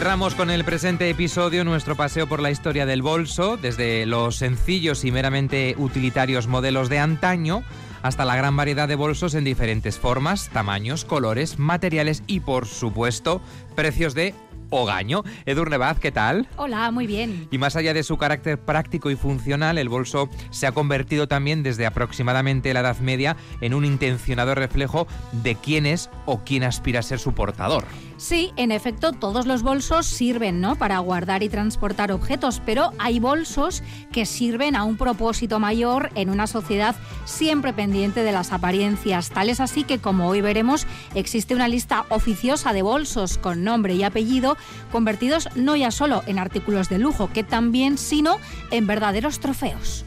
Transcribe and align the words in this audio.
Cerramos 0.00 0.34
con 0.34 0.48
el 0.48 0.64
presente 0.64 1.10
episodio 1.10 1.62
nuestro 1.62 1.94
paseo 1.94 2.26
por 2.26 2.40
la 2.40 2.50
historia 2.50 2.86
del 2.86 3.02
bolso, 3.02 3.58
desde 3.58 4.06
los 4.06 4.36
sencillos 4.36 5.04
y 5.04 5.12
meramente 5.12 5.74
utilitarios 5.76 6.46
modelos 6.46 6.88
de 6.88 6.98
antaño 6.98 7.62
hasta 8.00 8.24
la 8.24 8.34
gran 8.34 8.56
variedad 8.56 8.88
de 8.88 8.94
bolsos 8.94 9.34
en 9.34 9.44
diferentes 9.44 9.98
formas, 9.98 10.48
tamaños, 10.54 11.04
colores, 11.04 11.58
materiales 11.58 12.22
y, 12.26 12.40
por 12.40 12.66
supuesto, 12.66 13.42
precios 13.74 14.14
de 14.14 14.34
Ogaño. 14.70 15.22
Edurne 15.44 15.76
Baz, 15.76 16.00
¿qué 16.00 16.12
tal? 16.12 16.48
Hola, 16.56 16.90
muy 16.90 17.06
bien. 17.06 17.48
Y 17.50 17.58
más 17.58 17.76
allá 17.76 17.92
de 17.92 18.02
su 18.02 18.16
carácter 18.16 18.58
práctico 18.58 19.10
y 19.10 19.16
funcional, 19.16 19.76
el 19.76 19.90
bolso 19.90 20.30
se 20.48 20.66
ha 20.66 20.72
convertido 20.72 21.28
también 21.28 21.62
desde 21.62 21.84
aproximadamente 21.84 22.72
la 22.72 22.80
Edad 22.80 22.98
Media 23.00 23.36
en 23.60 23.74
un 23.74 23.84
intencionado 23.84 24.54
reflejo 24.54 25.06
de 25.42 25.56
quién 25.56 25.84
es 25.84 26.08
o 26.24 26.38
quién 26.42 26.62
aspira 26.62 27.00
a 27.00 27.02
ser 27.02 27.18
su 27.18 27.34
portador. 27.34 27.84
Sí, 28.20 28.52
en 28.56 28.70
efecto, 28.70 29.12
todos 29.12 29.46
los 29.46 29.62
bolsos 29.62 30.04
sirven 30.04 30.60
¿no? 30.60 30.76
para 30.76 30.98
guardar 30.98 31.42
y 31.42 31.48
transportar 31.48 32.12
objetos, 32.12 32.60
pero 32.66 32.90
hay 32.98 33.18
bolsos 33.18 33.82
que 34.12 34.26
sirven 34.26 34.76
a 34.76 34.84
un 34.84 34.98
propósito 34.98 35.58
mayor 35.58 36.10
en 36.16 36.28
una 36.28 36.46
sociedad 36.46 36.94
siempre 37.24 37.72
pendiente 37.72 38.22
de 38.22 38.30
las 38.32 38.52
apariencias. 38.52 39.30
Tal 39.30 39.48
es 39.48 39.58
así 39.58 39.84
que, 39.84 40.00
como 40.00 40.28
hoy 40.28 40.42
veremos, 40.42 40.86
existe 41.14 41.54
una 41.54 41.66
lista 41.66 42.04
oficiosa 42.10 42.74
de 42.74 42.82
bolsos 42.82 43.38
con 43.38 43.64
nombre 43.64 43.94
y 43.94 44.02
apellido 44.02 44.58
convertidos 44.92 45.48
no 45.54 45.74
ya 45.74 45.90
solo 45.90 46.22
en 46.26 46.38
artículos 46.38 46.90
de 46.90 46.98
lujo, 46.98 47.30
que 47.32 47.42
también, 47.42 47.96
sino 47.96 48.36
en 48.70 48.86
verdaderos 48.86 49.40
trofeos. 49.40 50.04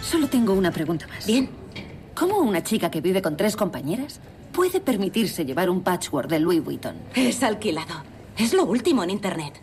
Solo 0.00 0.28
tengo 0.28 0.52
una 0.52 0.70
pregunta 0.70 1.08
más. 1.08 1.26
Bien. 1.26 1.50
¿Cómo 2.14 2.38
una 2.38 2.62
chica 2.62 2.88
que 2.88 3.00
vive 3.00 3.20
con 3.20 3.36
tres 3.36 3.56
compañeras 3.56 4.20
puede 4.52 4.80
permitirse 4.80 5.44
llevar 5.44 5.70
un 5.70 5.82
patchwork 5.82 6.28
de 6.28 6.40
Louis 6.40 6.62
Vuitton? 6.62 6.94
Es 7.14 7.42
alquilado. 7.42 8.04
Es 8.36 8.52
lo 8.52 8.64
último 8.64 9.02
en 9.02 9.10
Internet. 9.10 9.60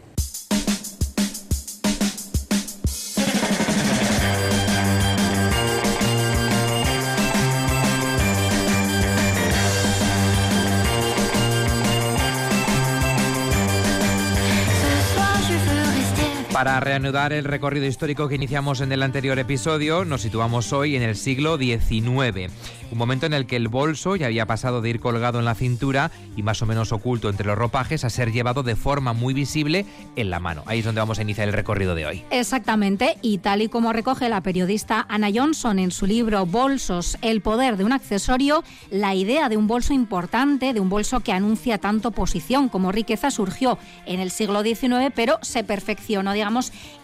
Para 16.59 16.81
reanudar 16.81 17.31
el 17.31 17.45
recorrido 17.45 17.85
histórico 17.85 18.27
que 18.27 18.35
iniciamos 18.35 18.81
en 18.81 18.91
el 18.91 19.01
anterior 19.01 19.39
episodio, 19.39 20.03
nos 20.03 20.23
situamos 20.23 20.73
hoy 20.73 20.97
en 20.97 21.03
el 21.03 21.15
siglo 21.15 21.57
XIX, 21.57 22.51
un 22.91 22.97
momento 22.97 23.25
en 23.25 23.33
el 23.33 23.45
que 23.45 23.55
el 23.55 23.69
bolso 23.69 24.17
ya 24.17 24.25
había 24.25 24.45
pasado 24.45 24.81
de 24.81 24.89
ir 24.89 24.99
colgado 24.99 25.39
en 25.39 25.45
la 25.45 25.55
cintura 25.55 26.11
y 26.35 26.43
más 26.43 26.61
o 26.61 26.65
menos 26.65 26.91
oculto 26.91 27.29
entre 27.29 27.47
los 27.47 27.57
ropajes 27.57 28.03
a 28.03 28.09
ser 28.09 28.33
llevado 28.33 28.61
de 28.61 28.75
forma 28.75 29.13
muy 29.13 29.33
visible 29.33 29.85
en 30.17 30.29
la 30.29 30.41
mano. 30.41 30.63
Ahí 30.65 30.79
es 30.79 30.85
donde 30.85 30.99
vamos 30.99 31.17
a 31.19 31.21
iniciar 31.21 31.47
el 31.47 31.53
recorrido 31.53 31.95
de 31.95 32.05
hoy. 32.05 32.25
Exactamente, 32.29 33.17
y 33.21 33.37
tal 33.37 33.61
y 33.61 33.69
como 33.69 33.93
recoge 33.93 34.27
la 34.27 34.41
periodista 34.41 35.05
Anna 35.07 35.29
Johnson 35.33 35.79
en 35.79 35.91
su 35.91 36.07
libro 36.07 36.45
Bolsos, 36.45 37.17
el 37.21 37.39
poder 37.39 37.77
de 37.77 37.85
un 37.85 37.93
accesorio, 37.93 38.65
la 38.91 39.15
idea 39.15 39.47
de 39.47 39.55
un 39.55 39.67
bolso 39.67 39.93
importante, 39.93 40.73
de 40.73 40.81
un 40.81 40.89
bolso 40.89 41.21
que 41.21 41.31
anuncia 41.31 41.77
tanto 41.77 42.11
posición 42.11 42.67
como 42.67 42.91
riqueza, 42.91 43.31
surgió 43.31 43.77
en 44.05 44.19
el 44.19 44.29
siglo 44.29 44.61
XIX, 44.61 45.13
pero 45.15 45.39
se 45.41 45.63
perfeccionó, 45.63 46.33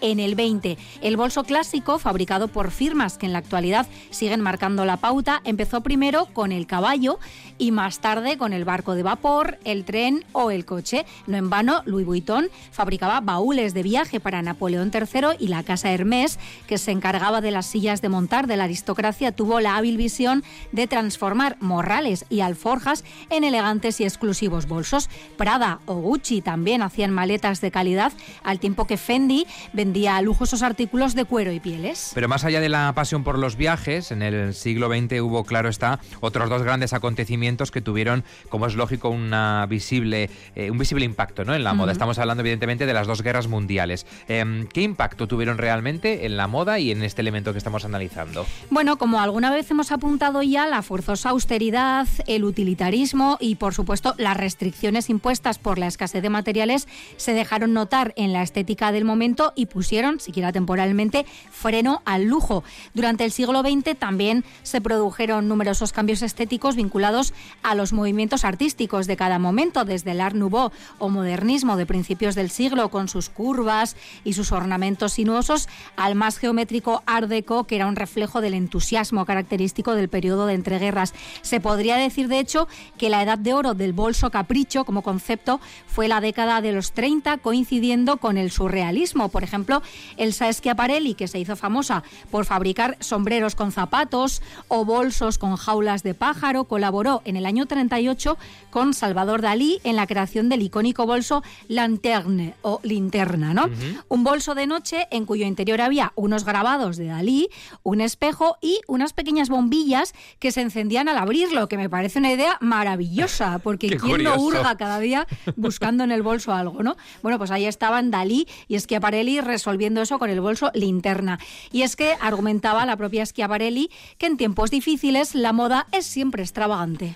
en 0.01 0.19
el 0.19 0.33
20. 0.33 0.77
El 1.01 1.17
bolso 1.17 1.43
clásico, 1.43 1.99
fabricado 1.99 2.47
por 2.47 2.71
firmas 2.71 3.17
que 3.17 3.27
en 3.27 3.33
la 3.33 3.39
actualidad 3.39 3.85
siguen 4.09 4.41
marcando 4.41 4.85
la 4.85 4.97
pauta, 4.97 5.41
empezó 5.43 5.81
primero 5.81 6.27
con 6.33 6.51
el 6.51 6.65
caballo 6.65 7.19
y 7.59 7.71
más 7.71 7.99
tarde 7.99 8.37
con 8.37 8.53
el 8.53 8.65
barco 8.65 8.95
de 8.95 9.03
vapor, 9.03 9.59
el 9.63 9.85
tren 9.85 10.25
o 10.31 10.49
el 10.49 10.65
coche. 10.65 11.05
No 11.27 11.37
en 11.37 11.49
vano, 11.49 11.83
Louis 11.85 12.05
Vuitton 12.05 12.49
fabricaba 12.71 13.21
baúles 13.21 13.73
de 13.73 13.83
viaje 13.83 14.19
para 14.19 14.41
Napoleón 14.41 14.91
III 14.93 15.37
y 15.39 15.47
la 15.47 15.63
casa 15.63 15.91
Hermès, 15.91 16.39
que 16.67 16.79
se 16.79 16.91
encargaba 16.91 17.39
de 17.39 17.51
las 17.51 17.67
sillas 17.67 18.01
de 18.01 18.09
montar 18.09 18.47
de 18.47 18.57
la 18.57 18.63
aristocracia, 18.63 19.31
tuvo 19.31 19.59
la 19.59 19.77
hábil 19.77 19.97
visión 19.97 20.43
de 20.71 20.87
transformar 20.87 21.57
morrales 21.59 22.25
y 22.29 22.39
alforjas 22.39 23.03
en 23.29 23.43
elegantes 23.43 24.01
y 24.01 24.05
exclusivos 24.05 24.67
bolsos. 24.67 25.09
Prada 25.37 25.79
o 25.85 25.95
Gucci 25.95 26.41
también 26.41 26.81
hacían 26.81 27.11
maletas 27.11 27.61
de 27.61 27.71
calidad, 27.71 28.11
al 28.43 28.59
tiempo 28.59 28.87
que 28.87 28.97
Fendi 28.97 29.34
vendía 29.73 30.21
lujosos 30.21 30.63
artículos 30.63 31.15
de 31.15 31.25
cuero 31.25 31.51
y 31.51 31.59
pieles. 31.59 32.11
Pero 32.13 32.27
más 32.27 32.45
allá 32.45 32.59
de 32.59 32.69
la 32.69 32.93
pasión 32.93 33.23
por 33.23 33.37
los 33.37 33.55
viajes, 33.55 34.11
en 34.11 34.21
el 34.21 34.53
siglo 34.53 34.87
XX 34.87 35.21
hubo, 35.21 35.43
claro 35.43 35.69
está, 35.69 35.99
otros 36.21 36.49
dos 36.49 36.63
grandes 36.63 36.93
acontecimientos 36.93 37.71
que 37.71 37.81
tuvieron, 37.81 38.23
como 38.49 38.67
es 38.67 38.75
lógico, 38.75 39.09
una 39.09 39.65
visible, 39.67 40.29
eh, 40.55 40.71
un 40.71 40.77
visible 40.77 41.05
impacto 41.05 41.45
¿no? 41.45 41.53
en 41.53 41.63
la 41.63 41.73
moda. 41.73 41.91
Estamos 41.91 42.17
hablando, 42.19 42.41
evidentemente, 42.41 42.85
de 42.85 42.93
las 42.93 43.07
dos 43.07 43.21
guerras 43.21 43.47
mundiales. 43.47 44.05
Em, 44.27 44.67
¿Qué 44.67 44.81
impacto 44.81 45.27
tuvieron 45.27 45.57
realmente 45.57 46.25
en 46.25 46.37
la 46.37 46.47
moda 46.47 46.79
y 46.79 46.91
en 46.91 47.03
este 47.03 47.21
elemento 47.21 47.51
que 47.51 47.57
estamos 47.57 47.85
analizando? 47.85 48.45
Bueno, 48.69 48.97
como 48.97 49.19
alguna 49.19 49.51
vez 49.51 49.69
hemos 49.71 49.91
apuntado 49.91 50.41
ya, 50.43 50.67
la 50.67 50.81
forzosa 50.81 51.29
austeridad, 51.29 52.07
el 52.27 52.43
utilitarismo 52.43 53.37
y, 53.39 53.55
por 53.55 53.73
supuesto, 53.73 54.13
las 54.17 54.37
restricciones 54.37 55.09
impuestas 55.09 55.57
por 55.57 55.77
la 55.77 55.87
escasez 55.87 56.21
de 56.21 56.29
materiales 56.29 56.87
se 57.17 57.33
dejaron 57.33 57.73
notar 57.73 58.13
en 58.15 58.33
la 58.33 58.41
estética 58.41 58.91
del 58.91 59.05
momento 59.05 59.24
y 59.55 59.65
pusieron, 59.65 60.19
siquiera 60.19 60.51
temporalmente, 60.51 61.25
freno 61.51 62.01
al 62.05 62.25
lujo. 62.25 62.63
Durante 62.93 63.25
el 63.25 63.31
siglo 63.31 63.61
XX 63.61 63.97
también 63.97 64.43
se 64.61 64.81
produjeron 64.81 65.47
numerosos 65.47 65.91
cambios 65.91 66.21
estéticos 66.21 66.75
vinculados 66.75 67.33
a 67.63 67.73
los 67.73 67.91
movimientos 67.91 68.45
artísticos 68.45 69.07
de 69.07 69.17
cada 69.17 69.39
momento, 69.39 69.83
desde 69.83 70.11
el 70.11 70.21
Art 70.21 70.35
Nouveau 70.35 70.71
o 70.99 71.09
modernismo 71.09 71.75
de 71.75 71.85
principios 71.85 72.35
del 72.35 72.51
siglo, 72.51 72.89
con 72.89 73.07
sus 73.07 73.29
curvas 73.29 73.95
y 74.23 74.33
sus 74.33 74.51
ornamentos 74.51 75.13
sinuosos, 75.13 75.67
al 75.95 76.13
más 76.13 76.37
geométrico 76.37 77.01
Art 77.07 77.27
Deco, 77.27 77.63
que 77.63 77.77
era 77.77 77.87
un 77.87 77.95
reflejo 77.95 78.41
del 78.41 78.53
entusiasmo 78.53 79.25
característico 79.25 79.95
del 79.95 80.09
periodo 80.09 80.45
de 80.45 80.53
entreguerras. 80.53 81.13
Se 81.41 81.59
podría 81.59 81.95
decir, 81.95 82.27
de 82.27 82.39
hecho, 82.39 82.67
que 82.97 83.09
la 83.09 83.23
edad 83.23 83.39
de 83.39 83.53
oro 83.53 83.73
del 83.73 83.93
bolso 83.93 84.29
capricho 84.29 84.85
como 84.85 85.01
concepto 85.01 85.59
fue 85.87 86.07
la 86.07 86.21
década 86.21 86.61
de 86.61 86.73
los 86.73 86.91
30, 86.91 87.37
coincidiendo 87.37 88.17
con 88.17 88.37
el 88.37 88.51
surrealismo 88.51 89.14
por 89.15 89.43
ejemplo, 89.43 89.81
Elsa 90.17 90.51
Schiaparelli, 90.51 91.15
que 91.15 91.27
se 91.27 91.39
hizo 91.39 91.55
famosa 91.55 92.03
por 92.29 92.45
fabricar 92.45 92.97
sombreros 92.99 93.55
con 93.55 93.71
zapatos 93.71 94.41
o 94.67 94.85
bolsos 94.85 95.37
con 95.37 95.55
jaulas 95.55 96.03
de 96.03 96.13
pájaro, 96.13 96.65
colaboró 96.65 97.21
en 97.25 97.37
el 97.37 97.45
año 97.45 97.65
38 97.65 98.37
con 98.69 98.93
Salvador 98.93 99.41
Dalí 99.41 99.79
en 99.83 99.95
la 99.95 100.05
creación 100.05 100.49
del 100.49 100.61
icónico 100.61 101.05
bolso 101.05 101.43
Lanterne 101.69 102.55
o 102.61 102.81
linterna, 102.83 103.53
¿no? 103.53 103.69
Un 104.09 104.23
bolso 104.23 104.53
de 104.53 104.67
noche 104.67 105.07
en 105.11 105.25
cuyo 105.25 105.45
interior 105.45 105.79
había 105.79 106.11
unos 106.15 106.43
grabados 106.43 106.97
de 106.97 107.05
Dalí, 107.05 107.49
un 107.83 108.01
espejo 108.01 108.57
y 108.61 108.81
unas 108.87 109.13
pequeñas 109.13 109.49
bombillas 109.49 110.13
que 110.39 110.51
se 110.51 110.61
encendían 110.61 111.07
al 111.07 111.17
abrirlo, 111.17 111.69
que 111.69 111.77
me 111.77 111.89
parece 111.89 112.19
una 112.19 112.33
idea 112.33 112.57
maravillosa, 112.59 113.59
porque 113.63 113.95
quién 113.97 114.23
no 114.23 114.35
hurga 114.35 114.75
cada 114.75 114.99
día 114.99 115.25
buscando 115.55 116.03
en 116.03 116.11
el 116.11 116.21
bolso 116.21 116.53
algo, 116.53 116.83
¿no? 116.83 116.97
Bueno, 117.23 117.37
pues 117.37 117.51
ahí 117.51 117.65
estaban 117.65 118.11
Dalí 118.11 118.47
y 118.67 118.77
Schiaparelli 118.77 119.04
Resolviendo 119.11 120.01
eso 120.01 120.19
con 120.19 120.29
el 120.29 120.41
bolso 120.41 120.71
linterna. 120.73 121.39
Y 121.71 121.83
es 121.83 121.95
que 121.95 122.15
argumentaba 122.19 122.85
la 122.85 122.97
propia 122.97 123.25
Schiaparelli 123.25 123.89
que 124.17 124.25
en 124.25 124.37
tiempos 124.37 124.71
difíciles 124.71 125.35
la 125.35 125.53
moda 125.53 125.87
es 125.91 126.05
siempre 126.05 126.43
extravagante. 126.43 127.15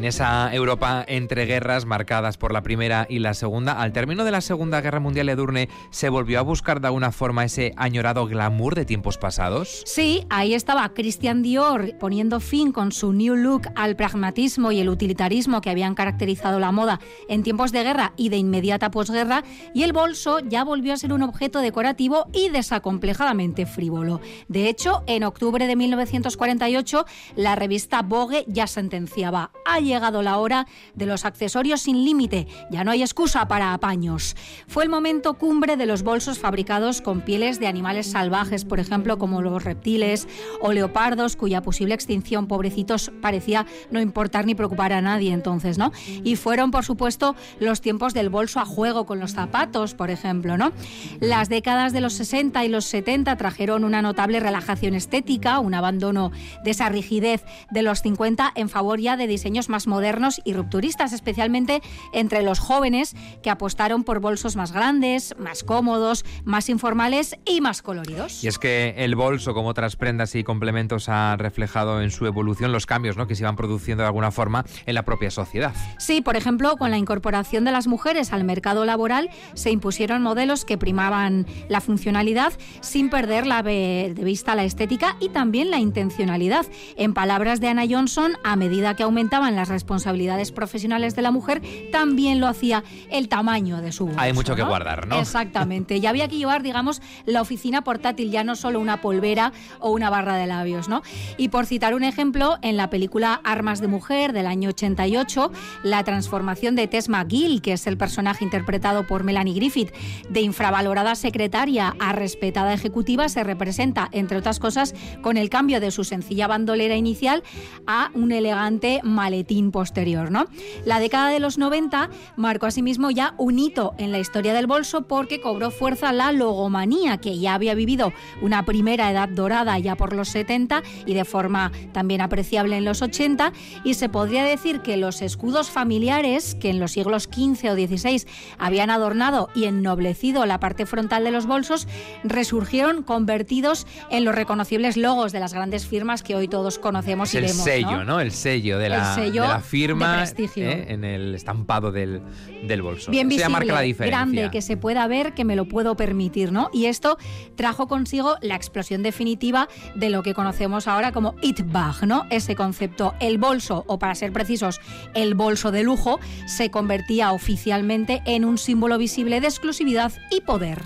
En 0.00 0.06
esa 0.06 0.50
Europa 0.54 1.04
entre 1.06 1.44
guerras 1.44 1.84
marcadas 1.84 2.38
por 2.38 2.54
la 2.54 2.62
Primera 2.62 3.06
y 3.10 3.18
la 3.18 3.34
Segunda. 3.34 3.74
Al 3.74 3.92
término 3.92 4.24
de 4.24 4.30
la 4.30 4.40
Segunda 4.40 4.80
Guerra 4.80 4.98
Mundial, 4.98 5.28
Edurne 5.28 5.68
se 5.90 6.08
volvió 6.08 6.38
a 6.38 6.42
buscar 6.42 6.80
de 6.80 6.86
alguna 6.86 7.12
forma 7.12 7.44
ese 7.44 7.74
añorado 7.76 8.26
glamour 8.26 8.76
de 8.76 8.86
tiempos 8.86 9.18
pasados. 9.18 9.82
Sí, 9.84 10.24
ahí 10.30 10.54
estaba 10.54 10.88
Christian 10.94 11.42
Dior 11.42 11.98
poniendo 11.98 12.40
fin 12.40 12.72
con 12.72 12.92
su 12.92 13.12
new 13.12 13.36
look 13.36 13.68
al 13.76 13.94
pragmatismo 13.94 14.72
y 14.72 14.80
el 14.80 14.88
utilitarismo 14.88 15.60
que 15.60 15.68
habían 15.68 15.94
caracterizado 15.94 16.58
la 16.60 16.72
moda 16.72 16.98
en 17.28 17.42
tiempos 17.42 17.70
de 17.70 17.82
guerra 17.82 18.14
y 18.16 18.30
de 18.30 18.38
inmediata 18.38 18.90
posguerra, 18.90 19.44
y 19.74 19.82
el 19.82 19.92
bolso 19.92 20.38
ya 20.38 20.64
volvió 20.64 20.94
a 20.94 20.96
ser 20.96 21.12
un 21.12 21.22
objeto 21.22 21.60
decorativo 21.60 22.24
y 22.32 22.48
desacomplejadamente 22.48 23.66
frívolo. 23.66 24.22
De 24.48 24.70
hecho, 24.70 25.02
en 25.06 25.24
octubre 25.24 25.66
de 25.66 25.76
1948, 25.76 27.04
la 27.36 27.54
revista 27.54 28.00
Vogue 28.00 28.46
ya 28.46 28.66
sentenciaba, 28.66 29.50
ha 29.66 29.78
llegado 29.90 30.22
la 30.22 30.38
hora 30.38 30.66
de 30.94 31.06
los 31.06 31.24
accesorios 31.24 31.82
sin 31.82 32.04
límite, 32.04 32.46
ya 32.70 32.84
no 32.84 32.90
hay 32.90 33.02
excusa 33.02 33.46
para 33.48 33.74
apaños. 33.74 34.36
Fue 34.66 34.84
el 34.84 34.88
momento 34.88 35.34
cumbre 35.34 35.76
de 35.76 35.86
los 35.86 36.02
bolsos 36.02 36.38
fabricados 36.38 37.00
con 37.00 37.20
pieles 37.20 37.60
de 37.60 37.66
animales 37.66 38.10
salvajes, 38.10 38.64
por 38.64 38.80
ejemplo, 38.80 39.18
como 39.18 39.42
los 39.42 39.62
reptiles 39.64 40.28
o 40.60 40.72
leopardos, 40.72 41.36
cuya 41.36 41.62
posible 41.62 41.94
extinción, 41.94 42.46
pobrecitos, 42.46 43.10
parecía 43.20 43.66
no 43.90 44.00
importar 44.00 44.46
ni 44.46 44.54
preocupar 44.54 44.92
a 44.92 45.02
nadie 45.02 45.32
entonces, 45.32 45.78
¿no? 45.78 45.92
Y 46.24 46.36
fueron, 46.36 46.70
por 46.70 46.84
supuesto, 46.84 47.34
los 47.58 47.80
tiempos 47.80 48.14
del 48.14 48.30
bolso 48.30 48.60
a 48.60 48.64
juego 48.64 49.06
con 49.06 49.20
los 49.20 49.32
zapatos, 49.32 49.94
por 49.94 50.10
ejemplo, 50.10 50.56
¿no? 50.56 50.72
Las 51.20 51.48
décadas 51.48 51.92
de 51.92 52.00
los 52.00 52.14
60 52.14 52.64
y 52.64 52.68
los 52.68 52.84
70 52.84 53.36
trajeron 53.36 53.84
una 53.84 54.02
notable 54.02 54.40
relajación 54.40 54.94
estética, 54.94 55.58
un 55.58 55.74
abandono 55.74 56.30
de 56.64 56.70
esa 56.70 56.88
rigidez 56.88 57.44
de 57.70 57.82
los 57.82 58.02
50 58.02 58.52
en 58.54 58.68
favor 58.68 59.00
ya 59.00 59.16
de 59.16 59.26
diseños 59.26 59.68
más 59.68 59.79
modernos 59.86 60.40
y 60.44 60.54
rupturistas, 60.54 61.12
especialmente 61.12 61.82
entre 62.12 62.42
los 62.42 62.58
jóvenes 62.58 63.14
que 63.42 63.50
apostaron 63.50 64.04
por 64.04 64.20
bolsos 64.20 64.56
más 64.56 64.72
grandes, 64.72 65.34
más 65.38 65.64
cómodos, 65.64 66.24
más 66.44 66.68
informales 66.68 67.36
y 67.44 67.60
más 67.60 67.82
coloridos. 67.82 68.42
Y 68.44 68.48
es 68.48 68.58
que 68.58 68.94
el 68.98 69.14
bolso, 69.14 69.54
como 69.54 69.68
otras 69.68 69.96
prendas 69.96 70.34
y 70.34 70.44
complementos, 70.44 71.08
ha 71.08 71.36
reflejado 71.36 72.02
en 72.02 72.10
su 72.10 72.26
evolución 72.26 72.72
los 72.72 72.86
cambios 72.86 73.16
¿no? 73.16 73.26
que 73.26 73.34
se 73.34 73.42
iban 73.42 73.56
produciendo 73.56 74.02
de 74.02 74.08
alguna 74.08 74.30
forma 74.30 74.64
en 74.86 74.94
la 74.94 75.04
propia 75.04 75.30
sociedad. 75.30 75.74
Sí, 75.98 76.20
por 76.20 76.36
ejemplo, 76.36 76.76
con 76.76 76.90
la 76.90 76.98
incorporación 76.98 77.64
de 77.64 77.72
las 77.72 77.86
mujeres 77.86 78.32
al 78.32 78.44
mercado 78.44 78.84
laboral 78.84 79.30
se 79.54 79.70
impusieron 79.70 80.22
modelos 80.22 80.64
que 80.64 80.78
primaban 80.78 81.46
la 81.68 81.80
funcionalidad 81.80 82.52
sin 82.80 83.10
perder 83.10 83.46
la 83.46 83.62
de 83.62 84.14
vista 84.16 84.54
la 84.54 84.64
estética 84.64 85.16
y 85.20 85.28
también 85.28 85.70
la 85.70 85.78
intencionalidad. 85.78 86.66
En 86.96 87.14
palabras 87.14 87.60
de 87.60 87.68
Anna 87.68 87.84
Johnson, 87.88 88.32
a 88.44 88.56
medida 88.56 88.94
que 88.96 89.02
aumentaban 89.02 89.56
las 89.56 89.68
responsabilidades 89.70 90.52
profesionales 90.52 91.16
de 91.16 91.22
la 91.22 91.30
mujer, 91.30 91.62
también 91.90 92.40
lo 92.40 92.46
hacía 92.46 92.84
el 93.10 93.28
tamaño 93.28 93.80
de 93.80 93.92
su 93.92 94.06
bolso. 94.06 94.20
Hay 94.20 94.32
mucho 94.32 94.54
que 94.54 94.62
guardar, 94.62 95.06
¿no? 95.06 95.18
Exactamente. 95.18 95.96
Y 95.96 96.06
había 96.06 96.28
que 96.28 96.36
llevar, 96.36 96.62
digamos, 96.62 97.00
la 97.24 97.40
oficina 97.40 97.82
portátil, 97.82 98.30
ya 98.30 98.44
no 98.44 98.56
solo 98.56 98.80
una 98.80 99.00
polvera 99.00 99.52
o 99.78 99.90
una 99.90 100.10
barra 100.10 100.36
de 100.36 100.46
labios, 100.46 100.88
¿no? 100.88 101.02
Y 101.36 101.48
por 101.48 101.66
citar 101.66 101.94
un 101.94 102.04
ejemplo, 102.04 102.58
en 102.62 102.76
la 102.76 102.90
película 102.90 103.40
Armas 103.44 103.80
de 103.80 103.88
Mujer 103.88 104.32
del 104.32 104.46
año 104.46 104.70
88, 104.70 105.52
la 105.82 106.04
transformación 106.04 106.74
de 106.74 106.88
Tess 106.88 107.08
McGill, 107.08 107.62
que 107.62 107.72
es 107.72 107.86
el 107.86 107.96
personaje 107.96 108.44
interpretado 108.44 109.06
por 109.06 109.24
Melanie 109.24 109.54
Griffith, 109.54 109.92
de 110.28 110.40
infravalorada 110.40 111.14
secretaria 111.14 111.94
a 111.98 112.12
respetada 112.12 112.72
ejecutiva, 112.72 113.28
se 113.28 113.44
representa, 113.44 114.08
entre 114.12 114.38
otras 114.38 114.58
cosas, 114.58 114.94
con 115.22 115.36
el 115.36 115.50
cambio 115.50 115.80
de 115.80 115.90
su 115.90 116.04
sencilla 116.04 116.46
bandolera 116.46 116.96
inicial 116.96 117.42
a 117.86 118.10
un 118.14 118.32
elegante 118.32 119.00
maletín 119.02 119.59
posterior, 119.68 120.30
¿no? 120.30 120.46
La 120.84 120.98
década 120.98 121.28
de 121.28 121.40
los 121.40 121.58
90 121.58 122.08
marcó 122.36 122.66
asimismo 122.66 123.10
ya 123.10 123.34
un 123.36 123.58
hito 123.58 123.94
en 123.98 124.12
la 124.12 124.18
historia 124.18 124.54
del 124.54 124.66
bolso 124.66 125.02
porque 125.02 125.40
cobró 125.40 125.70
fuerza 125.70 126.12
la 126.12 126.32
logomanía, 126.32 127.18
que 127.18 127.38
ya 127.38 127.54
había 127.54 127.74
vivido 127.74 128.12
una 128.40 128.64
primera 128.64 129.10
edad 129.10 129.28
dorada 129.28 129.78
ya 129.78 129.96
por 129.96 130.14
los 130.14 130.30
70 130.30 130.82
y 131.04 131.14
de 131.14 131.24
forma 131.24 131.70
también 131.92 132.22
apreciable 132.22 132.76
en 132.76 132.84
los 132.84 133.02
80, 133.02 133.52
y 133.84 133.94
se 133.94 134.08
podría 134.08 134.44
decir 134.44 134.80
que 134.80 134.96
los 134.96 135.20
escudos 135.22 135.70
familiares 135.70 136.54
que 136.54 136.70
en 136.70 136.80
los 136.80 136.92
siglos 136.92 137.24
XV 137.24 137.70
o 137.70 137.74
XVI 137.74 138.26
habían 138.58 138.90
adornado 138.90 139.50
y 139.54 139.64
ennoblecido 139.64 140.46
la 140.46 140.58
parte 140.58 140.86
frontal 140.86 141.24
de 141.24 141.30
los 141.30 141.46
bolsos, 141.46 141.86
resurgieron 142.24 143.02
convertidos 143.02 143.86
en 144.10 144.24
los 144.24 144.34
reconocibles 144.34 144.96
logos 144.96 145.32
de 145.32 145.40
las 145.40 145.52
grandes 145.52 145.86
firmas 145.86 146.22
que 146.22 146.36
hoy 146.36 146.48
todos 146.48 146.78
conocemos 146.78 147.34
y 147.34 147.38
el 147.38 147.44
vemos. 147.44 147.64
sello, 147.64 148.04
¿no? 148.04 148.20
El 148.20 148.32
sello 148.32 148.78
de 148.78 148.88
la, 148.88 149.14
sello 149.14 149.42
de 149.42 149.49
la 149.54 149.60
firma. 149.60 150.24
¿eh? 150.56 150.86
en 150.88 151.04
el 151.04 151.34
estampado 151.34 151.92
del, 151.92 152.22
del 152.66 152.82
bolso. 152.82 153.10
Bien 153.10 153.28
visible, 153.28 153.48
marca 153.48 153.74
la 153.74 153.80
diferencia. 153.80 154.18
grande, 154.18 154.50
que 154.50 154.62
se 154.62 154.76
pueda 154.76 155.06
ver, 155.06 155.34
que 155.34 155.44
me 155.44 155.56
lo 155.56 155.66
puedo 155.66 155.96
permitir, 155.96 156.52
¿no? 156.52 156.70
Y 156.72 156.86
esto 156.86 157.18
trajo 157.56 157.86
consigo 157.88 158.36
la 158.40 158.56
explosión 158.56 159.02
definitiva 159.02 159.68
de 159.94 160.10
lo 160.10 160.22
que 160.22 160.34
conocemos 160.34 160.88
ahora 160.88 161.12
como 161.12 161.34
it 161.42 161.60
bag, 161.66 162.06
¿no? 162.06 162.26
Ese 162.30 162.54
concepto, 162.56 163.14
el 163.20 163.38
bolso, 163.38 163.84
o 163.86 163.98
para 163.98 164.14
ser 164.14 164.32
precisos, 164.32 164.80
el 165.14 165.34
bolso 165.34 165.70
de 165.70 165.82
lujo, 165.82 166.20
se 166.46 166.70
convertía 166.70 167.32
oficialmente 167.32 168.22
en 168.26 168.44
un 168.44 168.58
símbolo 168.58 168.98
visible 168.98 169.40
de 169.40 169.46
exclusividad 169.46 170.12
y 170.30 170.40
poder. 170.42 170.82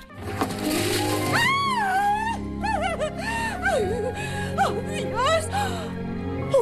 ¡Oh, 4.67 4.73
Dios! 4.91 5.49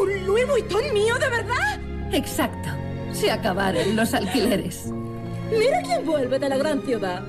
¿Un 0.01 0.27
Louis 0.27 0.47
Vuitton 0.47 0.93
mío, 0.93 1.15
de 1.19 1.29
verdad? 1.29 1.81
Exacto. 2.13 2.69
Se 3.13 3.31
acabaron 3.31 3.97
los 3.97 4.13
alquileres. 4.13 4.87
Mira 5.51 5.83
quién 5.83 6.05
vuelve 6.05 6.39
de 6.39 6.49
la 6.49 6.57
gran 6.57 6.83
ciudad. 6.83 7.23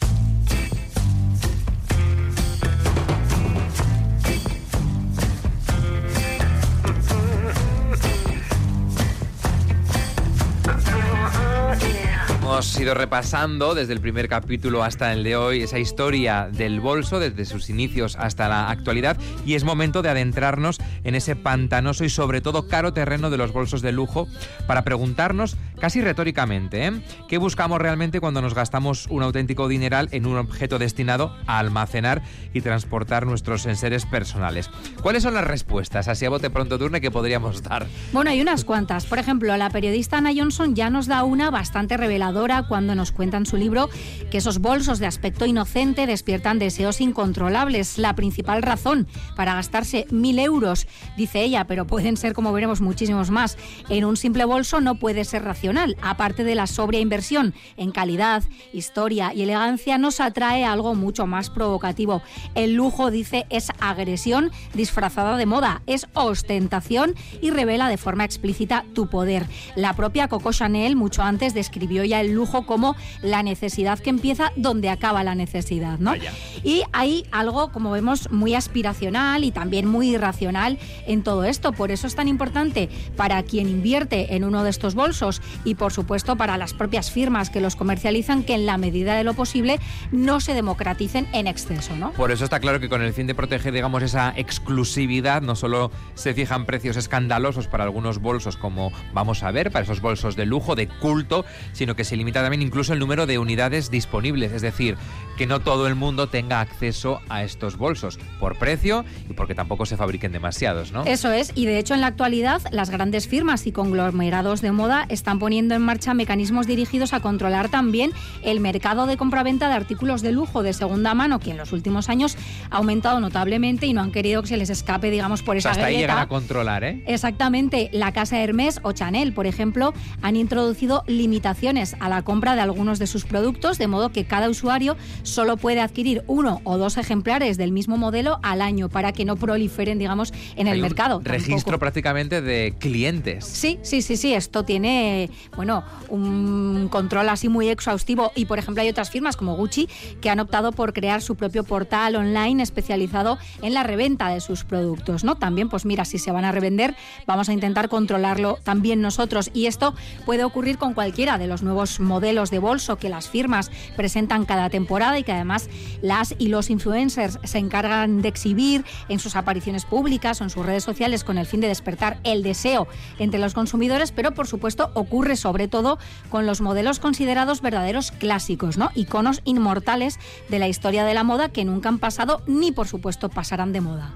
Ido 12.83 12.95
repasando 12.95 13.75
desde 13.75 13.93
el 13.93 14.01
primer 14.01 14.27
capítulo 14.27 14.83
hasta 14.83 15.13
el 15.13 15.23
de 15.23 15.37
hoy 15.37 15.61
esa 15.61 15.79
historia 15.79 16.49
del 16.51 16.81
bolso, 16.81 17.17
desde 17.17 17.45
sus 17.45 17.69
inicios 17.69 18.17
hasta 18.19 18.49
la 18.49 18.69
actualidad, 18.69 19.15
y 19.45 19.53
es 19.53 19.63
momento 19.63 20.01
de 20.01 20.09
adentrarnos 20.09 20.79
en 21.05 21.15
ese 21.15 21.37
pantanoso 21.37 22.03
y 22.03 22.09
sobre 22.09 22.41
todo 22.41 22.67
caro 22.67 22.91
terreno 22.91 23.29
de 23.29 23.37
los 23.37 23.53
bolsos 23.53 23.81
de 23.81 23.93
lujo 23.93 24.27
para 24.67 24.81
preguntarnos, 24.81 25.55
casi 25.79 26.01
retóricamente, 26.01 26.85
¿eh? 26.85 27.01
¿qué 27.29 27.37
buscamos 27.37 27.79
realmente 27.79 28.19
cuando 28.19 28.41
nos 28.41 28.53
gastamos 28.53 29.07
un 29.09 29.23
auténtico 29.23 29.69
dineral 29.69 30.09
en 30.11 30.25
un 30.25 30.35
objeto 30.35 30.77
destinado 30.77 31.33
a 31.47 31.59
almacenar 31.59 32.21
y 32.53 32.59
transportar 32.59 33.25
nuestros 33.25 33.65
enseres 33.65 34.05
personales? 34.05 34.69
¿Cuáles 35.01 35.23
son 35.23 35.35
las 35.35 35.45
respuestas, 35.45 36.09
así 36.09 36.25
a 36.25 36.29
bote 36.29 36.49
pronto 36.49 36.77
turne, 36.77 36.99
que 36.99 37.11
podríamos 37.11 37.63
dar? 37.63 37.87
Bueno, 38.11 38.29
hay 38.29 38.41
unas 38.41 38.65
cuantas. 38.65 39.05
Por 39.05 39.19
ejemplo, 39.19 39.55
la 39.55 39.69
periodista 39.69 40.17
Ana 40.17 40.31
Johnson 40.35 40.75
ya 40.75 40.89
nos 40.89 41.07
da 41.07 41.23
una 41.23 41.49
bastante 41.49 41.95
reveladora 41.95 42.63
cuando 42.73 42.95
nos 42.95 43.11
cuenta 43.11 43.37
en 43.37 43.45
su 43.45 43.55
libro 43.55 43.87
que 44.31 44.39
esos 44.39 44.57
bolsos 44.57 44.97
de 44.97 45.05
aspecto 45.05 45.45
inocente 45.45 46.07
despiertan 46.07 46.57
deseos 46.57 47.01
incontrolables. 47.01 47.99
La 47.99 48.15
principal 48.15 48.63
razón 48.63 49.07
para 49.35 49.53
gastarse 49.53 50.07
mil 50.09 50.39
euros, 50.39 50.87
dice 51.15 51.43
ella, 51.43 51.65
pero 51.65 51.85
pueden 51.85 52.17
ser, 52.17 52.33
como 52.33 52.51
veremos, 52.51 52.81
muchísimos 52.81 53.29
más, 53.29 53.59
en 53.89 54.05
un 54.05 54.17
simple 54.17 54.45
bolso 54.45 54.81
no 54.81 54.95
puede 54.95 55.23
ser 55.23 55.43
racional. 55.43 55.97
Aparte 56.01 56.43
de 56.43 56.55
la 56.55 56.65
sobria 56.65 56.99
inversión 56.99 57.53
en 57.77 57.91
calidad, 57.91 58.41
historia 58.73 59.35
y 59.35 59.43
elegancia, 59.43 59.99
nos 59.99 60.19
atrae 60.19 60.65
algo 60.65 60.95
mucho 60.95 61.27
más 61.27 61.51
provocativo. 61.51 62.23
El 62.55 62.73
lujo, 62.73 63.11
dice, 63.11 63.45
es 63.51 63.67
agresión 63.79 64.51
disfrazada 64.73 65.37
de 65.37 65.45
moda, 65.45 65.83
es 65.85 66.07
ostentación 66.13 67.13
y 67.39 67.51
revela 67.51 67.87
de 67.87 67.97
forma 67.97 68.25
explícita 68.25 68.83
tu 68.95 69.09
poder. 69.09 69.45
La 69.75 69.93
propia 69.93 70.27
Coco 70.27 70.51
Chanel, 70.51 70.95
mucho 70.95 71.21
antes, 71.21 71.53
describió 71.53 72.03
ya 72.03 72.19
el 72.19 72.31
lujo 72.31 72.52
como 72.61 72.95
la 73.23 73.41
necesidad 73.41 73.99
que 73.99 74.11
empieza 74.11 74.51
donde 74.55 74.89
acaba 74.89 75.23
la 75.23 75.33
necesidad, 75.33 75.97
¿no? 75.99 76.11
Vaya. 76.11 76.31
Y 76.63 76.83
hay 76.93 77.25
algo, 77.31 77.71
como 77.71 77.91
vemos, 77.91 78.31
muy 78.31 78.53
aspiracional 78.53 79.43
y 79.43 79.51
también 79.51 79.87
muy 79.87 80.11
irracional 80.11 80.77
en 81.07 81.23
todo 81.23 81.43
esto. 81.43 81.73
Por 81.73 81.91
eso 81.91 82.07
es 82.07 82.15
tan 82.15 82.27
importante 82.27 82.89
para 83.17 83.41
quien 83.43 83.67
invierte 83.67 84.35
en 84.35 84.43
uno 84.43 84.63
de 84.63 84.69
estos 84.69 84.95
bolsos 84.95 85.41
y, 85.65 85.75
por 85.75 85.91
supuesto, 85.91 86.35
para 86.35 86.57
las 86.57 86.73
propias 86.73 87.11
firmas 87.11 87.49
que 87.49 87.59
los 87.59 87.75
comercializan 87.75 88.43
que 88.43 88.53
en 88.53 88.65
la 88.65 88.77
medida 88.77 89.15
de 89.15 89.23
lo 89.23 89.33
posible 89.33 89.79
no 90.11 90.39
se 90.39 90.53
democraticen 90.53 91.27
en 91.33 91.47
exceso, 91.47 91.95
¿no? 91.95 92.11
Por 92.11 92.31
eso 92.31 92.43
está 92.43 92.59
claro 92.59 92.79
que 92.79 92.89
con 92.89 93.01
el 93.01 93.13
fin 93.13 93.27
de 93.27 93.35
proteger, 93.35 93.73
digamos, 93.73 94.03
esa 94.03 94.33
exclusividad, 94.35 95.41
no 95.41 95.55
solo 95.55 95.91
se 96.13 96.33
fijan 96.33 96.65
precios 96.65 96.97
escandalosos 96.97 97.67
para 97.67 97.83
algunos 97.83 98.19
bolsos, 98.19 98.57
como 98.57 98.91
vamos 99.13 99.43
a 99.43 99.51
ver, 99.51 99.71
para 99.71 99.83
esos 99.83 100.01
bolsos 100.01 100.35
de 100.35 100.45
lujo, 100.45 100.75
de 100.75 100.87
culto, 100.87 101.45
sino 101.71 101.95
que 101.95 102.03
se 102.03 102.15
limita 102.15 102.42
también 102.43 102.61
incluso 102.61 102.93
el 102.93 102.99
número 102.99 103.25
de 103.25 103.39
unidades 103.39 103.89
disponibles, 103.89 104.51
es 104.51 104.61
decir, 104.61 104.97
que 105.37 105.47
no 105.47 105.59
todo 105.59 105.87
el 105.87 105.95
mundo 105.95 106.27
tenga 106.27 106.61
acceso 106.61 107.21
a 107.29 107.43
estos 107.43 107.77
bolsos 107.77 108.19
por 108.39 108.57
precio 108.57 109.03
y 109.29 109.33
porque 109.33 109.55
tampoco 109.55 109.85
se 109.85 109.97
fabriquen 109.97 110.31
demasiados, 110.31 110.91
¿no? 110.91 111.03
Eso 111.05 111.31
es, 111.31 111.51
y 111.55 111.65
de 111.65 111.79
hecho 111.79 111.93
en 111.93 112.01
la 112.01 112.07
actualidad 112.07 112.61
las 112.71 112.89
grandes 112.89 113.27
firmas 113.27 113.65
y 113.65 113.71
conglomerados 113.71 114.61
de 114.61 114.71
moda 114.71 115.05
están 115.09 115.39
poniendo 115.39 115.75
en 115.75 115.81
marcha 115.81 116.13
mecanismos 116.13 116.67
dirigidos 116.67 117.13
a 117.13 117.19
controlar 117.19 117.69
también 117.69 118.11
el 118.43 118.59
mercado 118.59 119.07
de 119.07 119.17
compraventa 119.17 119.69
de 119.69 119.75
artículos 119.75 120.21
de 120.21 120.31
lujo 120.31 120.63
de 120.63 120.73
segunda 120.73 121.13
mano, 121.13 121.39
que 121.39 121.51
en 121.51 121.57
los 121.57 121.71
últimos 121.71 122.09
años 122.09 122.37
ha 122.69 122.77
aumentado 122.77 123.19
notablemente 123.19 123.87
y 123.87 123.93
no 123.93 124.01
han 124.01 124.11
querido 124.11 124.41
que 124.41 124.49
se 124.49 124.57
les 124.57 124.69
escape, 124.69 125.09
digamos, 125.09 125.41
por 125.41 125.57
esa 125.57 125.71
Hasta 125.71 125.85
ahí 125.85 125.97
llegan 125.97 126.19
a 126.19 126.27
controlar, 126.27 126.83
¿eh? 126.83 127.01
Exactamente. 127.07 127.89
La 127.91 128.11
casa 128.11 128.39
Hermès 128.39 128.79
o 128.83 128.91
Chanel, 128.91 129.33
por 129.33 129.47
ejemplo, 129.47 129.93
han 130.21 130.35
introducido 130.35 131.03
limitaciones 131.07 131.95
a 131.99 132.09
la 132.09 132.21
compra 132.21 132.32
de 132.41 132.61
algunos 132.61 132.99
de 132.99 133.07
sus 133.07 133.25
productos, 133.25 133.77
de 133.77 133.87
modo 133.87 134.11
que 134.11 134.25
cada 134.25 134.49
usuario 134.49 134.97
solo 135.21 135.55
puede 135.55 135.79
adquirir 135.79 136.23
uno 136.27 136.61
o 136.63 136.77
dos 136.77 136.97
ejemplares 136.97 137.57
del 137.57 137.71
mismo 137.71 137.95
modelo 137.95 138.39
al 138.41 138.61
año 138.61 138.89
para 138.89 139.13
que 139.13 139.23
no 139.23 139.35
proliferen, 139.35 139.99
digamos, 139.99 140.33
en 140.55 140.67
el 140.67 140.81
mercado. 140.81 141.21
registro 141.23 141.79
prácticamente 141.79 142.41
de 142.41 142.75
clientes. 142.79 143.45
Sí, 143.45 143.79
sí, 143.83 144.01
sí, 144.01 144.17
sí. 144.17 144.33
Esto 144.33 144.63
tiene, 144.63 145.29
bueno, 145.55 145.83
un 146.09 146.89
control 146.89 147.29
así 147.29 147.49
muy 147.49 147.69
exhaustivo. 147.69 148.31
Y, 148.35 148.45
por 148.45 148.59
ejemplo, 148.59 148.81
hay 148.81 148.89
otras 148.89 149.09
firmas 149.09 149.37
como 149.37 149.55
Gucci 149.55 149.87
que 150.19 150.29
han 150.29 150.39
optado 150.39 150.71
por 150.71 150.91
crear 150.91 151.21
su 151.21 151.35
propio 151.35 151.63
portal 151.63 152.15
online 152.15 152.63
especializado 152.63 153.37
en 153.61 153.73
la 153.73 153.83
reventa 153.83 154.27
de 154.29 154.41
sus 154.41 154.63
productos, 154.63 155.23
¿no? 155.23 155.35
También, 155.35 155.69
pues 155.69 155.85
mira, 155.85 156.03
si 156.03 156.17
se 156.17 156.31
van 156.31 156.45
a 156.45 156.51
revender, 156.51 156.95
vamos 157.27 157.47
a 157.47 157.53
intentar 157.53 157.89
controlarlo 157.89 158.57
también 158.63 159.01
nosotros. 159.01 159.51
Y 159.53 159.67
esto 159.67 159.93
puede 160.25 160.43
ocurrir 160.43 160.77
con 160.77 160.93
cualquiera 160.93 161.37
de 161.37 161.47
los 161.47 161.61
nuevos 161.61 161.99
modelos 161.99 162.22
de 162.23 162.59
bolso 162.59 162.95
que 162.95 163.09
las 163.09 163.27
firmas 163.27 163.69
presentan 163.97 164.45
cada 164.45 164.69
temporada 164.69 165.19
y 165.19 165.23
que 165.23 165.33
además 165.33 165.69
las 166.01 166.33
y 166.37 166.47
los 166.47 166.69
influencers 166.69 167.37
se 167.43 167.57
encargan 167.57 168.21
de 168.21 168.29
exhibir 168.29 168.85
en 169.09 169.19
sus 169.19 169.35
apariciones 169.35 169.83
públicas 169.83 170.39
o 170.39 170.45
en 170.45 170.49
sus 170.49 170.65
redes 170.65 170.83
sociales 170.83 171.25
con 171.25 171.37
el 171.37 171.45
fin 171.45 171.59
de 171.59 171.67
despertar 171.67 172.19
el 172.23 172.41
deseo 172.41 172.87
entre 173.19 173.39
los 173.39 173.53
consumidores, 173.53 174.11
pero 174.13 174.33
por 174.33 174.47
supuesto 174.47 174.89
ocurre 174.93 175.35
sobre 175.35 175.67
todo 175.67 175.99
con 176.29 176.45
los 176.45 176.61
modelos 176.61 176.99
considerados 176.99 177.61
verdaderos 177.61 178.11
clásicos, 178.11 178.77
¿no? 178.77 178.89
Iconos 178.95 179.41
inmortales 179.43 180.17
de 180.47 180.59
la 180.59 180.69
historia 180.69 181.03
de 181.03 181.13
la 181.13 181.23
moda 181.23 181.49
que 181.49 181.65
nunca 181.65 181.89
han 181.89 181.99
pasado 181.99 182.41
ni 182.47 182.71
por 182.71 182.87
supuesto 182.87 183.29
pasarán 183.29 183.73
de 183.73 183.81
moda. 183.81 184.13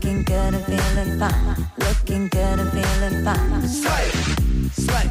Looking 0.00 0.22
good 0.22 0.54
and 0.54 0.64
feeling 0.64 1.18
fine. 1.18 1.66
Looking 1.76 2.28
good 2.28 2.60
and 2.60 2.70
feeling 2.70 3.24
fine. 3.24 3.68
Slay, 3.68 4.10
slay. 4.70 5.10